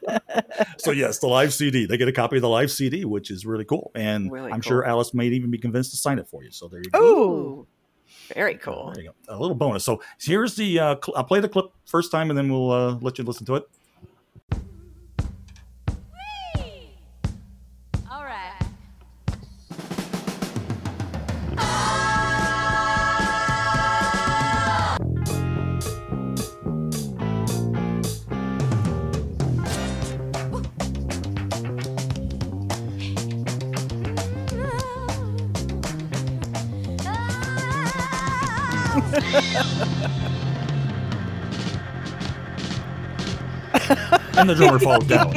So 0.78 0.90
yes, 0.90 1.18
the 1.18 1.28
live 1.28 1.54
CD. 1.54 1.86
They 1.86 1.96
get 1.96 2.08
a 2.08 2.12
copy 2.12 2.36
of 2.36 2.42
the 2.42 2.48
live 2.48 2.70
CD, 2.70 3.04
which 3.04 3.30
is 3.30 3.46
really 3.46 3.64
cool. 3.64 3.92
And 3.94 4.32
Really 4.32 4.50
I'm 4.50 4.60
sure. 4.60 4.84
Alice 4.84 5.14
may 5.14 5.26
even 5.28 5.50
be 5.50 5.58
convinced 5.58 5.92
to 5.92 5.96
sign 5.96 6.18
it 6.18 6.26
for 6.26 6.42
you. 6.42 6.50
So 6.50 6.66
there 6.68 6.80
you 6.80 6.90
go. 6.90 7.00
Ooh. 7.00 7.66
Very 8.34 8.56
cool. 8.56 8.90
There 8.94 9.04
you 9.04 9.10
go. 9.10 9.34
A 9.34 9.38
little 9.38 9.54
bonus. 9.54 9.84
So 9.84 10.02
here's 10.20 10.56
the. 10.56 10.78
Uh, 10.80 10.96
cl- 11.04 11.16
I'll 11.16 11.24
play 11.24 11.38
the 11.40 11.48
clip 11.48 11.66
first 11.86 12.10
time, 12.10 12.30
and 12.30 12.38
then 12.38 12.50
we'll 12.50 12.70
uh, 12.70 12.94
let 13.00 13.18
you 13.18 13.24
listen 13.24 13.46
to 13.46 13.56
it. 13.56 13.68
And 44.36 44.48
the 44.48 44.54
drummer 44.54 44.78
falls 44.78 45.04
down. 45.06 45.34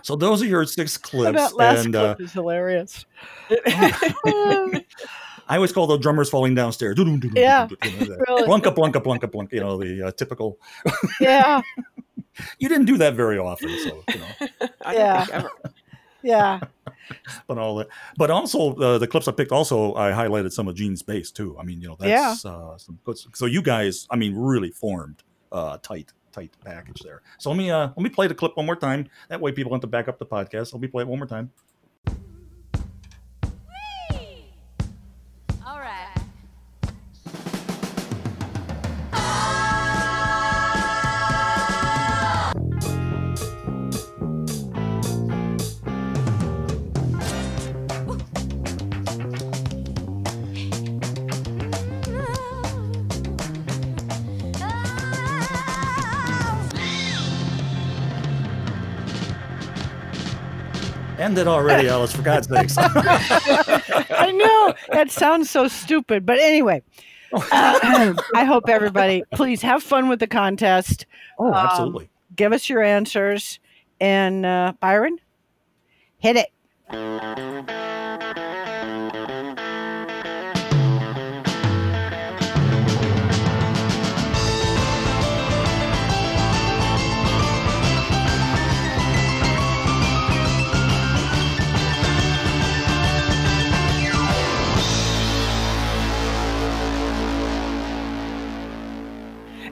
so 0.02 0.16
those 0.16 0.42
are 0.42 0.46
your 0.46 0.64
six 0.66 0.96
clips. 0.96 1.36
that 1.36 1.56
last 1.56 1.84
and 1.84 1.94
clip 1.94 2.20
uh, 2.20 2.22
is 2.22 2.32
hilarious. 2.32 3.06
I 5.48 5.56
always 5.56 5.72
call 5.72 5.86
the 5.86 5.96
drummers 5.96 6.28
falling 6.28 6.54
downstairs. 6.54 6.96
Yeah, 6.98 7.04
You 7.04 7.90
know, 7.90 8.04
that 8.06 8.24
really. 8.28 8.42
Blunka, 8.42 8.74
blunka, 8.74 9.02
blunka, 9.02 9.30
blunka. 9.30 9.52
You 9.52 9.60
know 9.60 9.78
the 9.78 10.08
uh, 10.08 10.10
typical. 10.12 10.58
yeah, 11.20 11.62
You 12.58 12.68
didn't 12.68 12.84
do 12.84 12.98
that 12.98 13.14
very 13.14 13.38
often, 13.38 13.70
so 13.78 14.04
you 14.08 14.20
know. 14.20 14.48
Yeah. 14.92 15.48
yeah. 16.22 16.60
but 17.46 17.56
all 17.56 17.76
that. 17.76 17.88
But 18.18 18.30
also 18.30 18.74
uh, 18.76 18.98
the 18.98 19.06
clips 19.06 19.26
I 19.26 19.32
picked. 19.32 19.52
Also, 19.52 19.94
I 19.94 20.10
highlighted 20.10 20.52
some 20.52 20.68
of 20.68 20.74
Jean's 20.74 21.02
bass 21.02 21.30
too. 21.30 21.56
I 21.58 21.62
mean, 21.64 21.80
you 21.80 21.88
know, 21.88 21.96
that's 21.98 22.44
uh, 22.44 22.76
some 22.76 22.98
good. 23.04 23.16
So 23.34 23.46
you 23.46 23.62
guys, 23.62 24.06
I 24.10 24.16
mean, 24.16 24.36
really 24.36 24.70
formed 24.70 25.22
uh, 25.50 25.78
tight, 25.78 26.12
tight 26.32 26.52
package 26.64 27.00
there. 27.02 27.22
So 27.38 27.50
let 27.50 27.56
me 27.56 27.70
uh, 27.70 27.88
let 27.88 27.98
me 27.98 28.10
play 28.10 28.26
the 28.26 28.34
clip 28.34 28.56
one 28.56 28.66
more 28.66 28.76
time. 28.76 29.08
That 29.28 29.40
way, 29.40 29.52
people 29.52 29.72
have 29.72 29.80
to 29.82 29.86
back 29.86 30.08
up 30.08 30.18
the 30.18 30.26
podcast. 30.26 30.72
Let 30.72 30.82
me 30.82 30.88
play 30.88 31.02
it 31.02 31.08
one 31.08 31.18
more 31.18 31.26
time. 31.26 31.50
End 61.28 61.36
it 61.36 61.46
already, 61.46 61.88
Alice. 61.88 62.16
For 62.16 62.22
God's 62.22 62.48
sakes. 62.48 62.74
I 62.78 64.32
know 64.34 64.72
that 64.96 65.10
sounds 65.10 65.50
so 65.50 65.68
stupid, 65.68 66.24
but 66.24 66.38
anyway, 66.38 66.82
uh, 67.34 67.42
I 68.34 68.44
hope 68.44 68.66
everybody 68.70 69.22
please 69.34 69.60
have 69.60 69.82
fun 69.82 70.08
with 70.08 70.20
the 70.20 70.26
contest. 70.26 71.04
oh, 71.38 71.48
Um, 71.48 71.52
absolutely. 71.54 72.08
Give 72.34 72.54
us 72.54 72.70
your 72.70 72.82
answers, 72.82 73.60
and 74.00 74.46
uh, 74.46 74.72
Byron, 74.80 75.18
hit 76.16 76.36
it. 76.36 77.68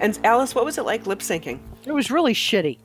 And 0.00 0.18
Alice, 0.24 0.54
what 0.54 0.64
was 0.64 0.78
it 0.78 0.82
like 0.84 1.06
lip 1.06 1.20
syncing? 1.20 1.60
It 1.84 1.92
was 1.92 2.10
really 2.10 2.34
shitty. 2.34 2.78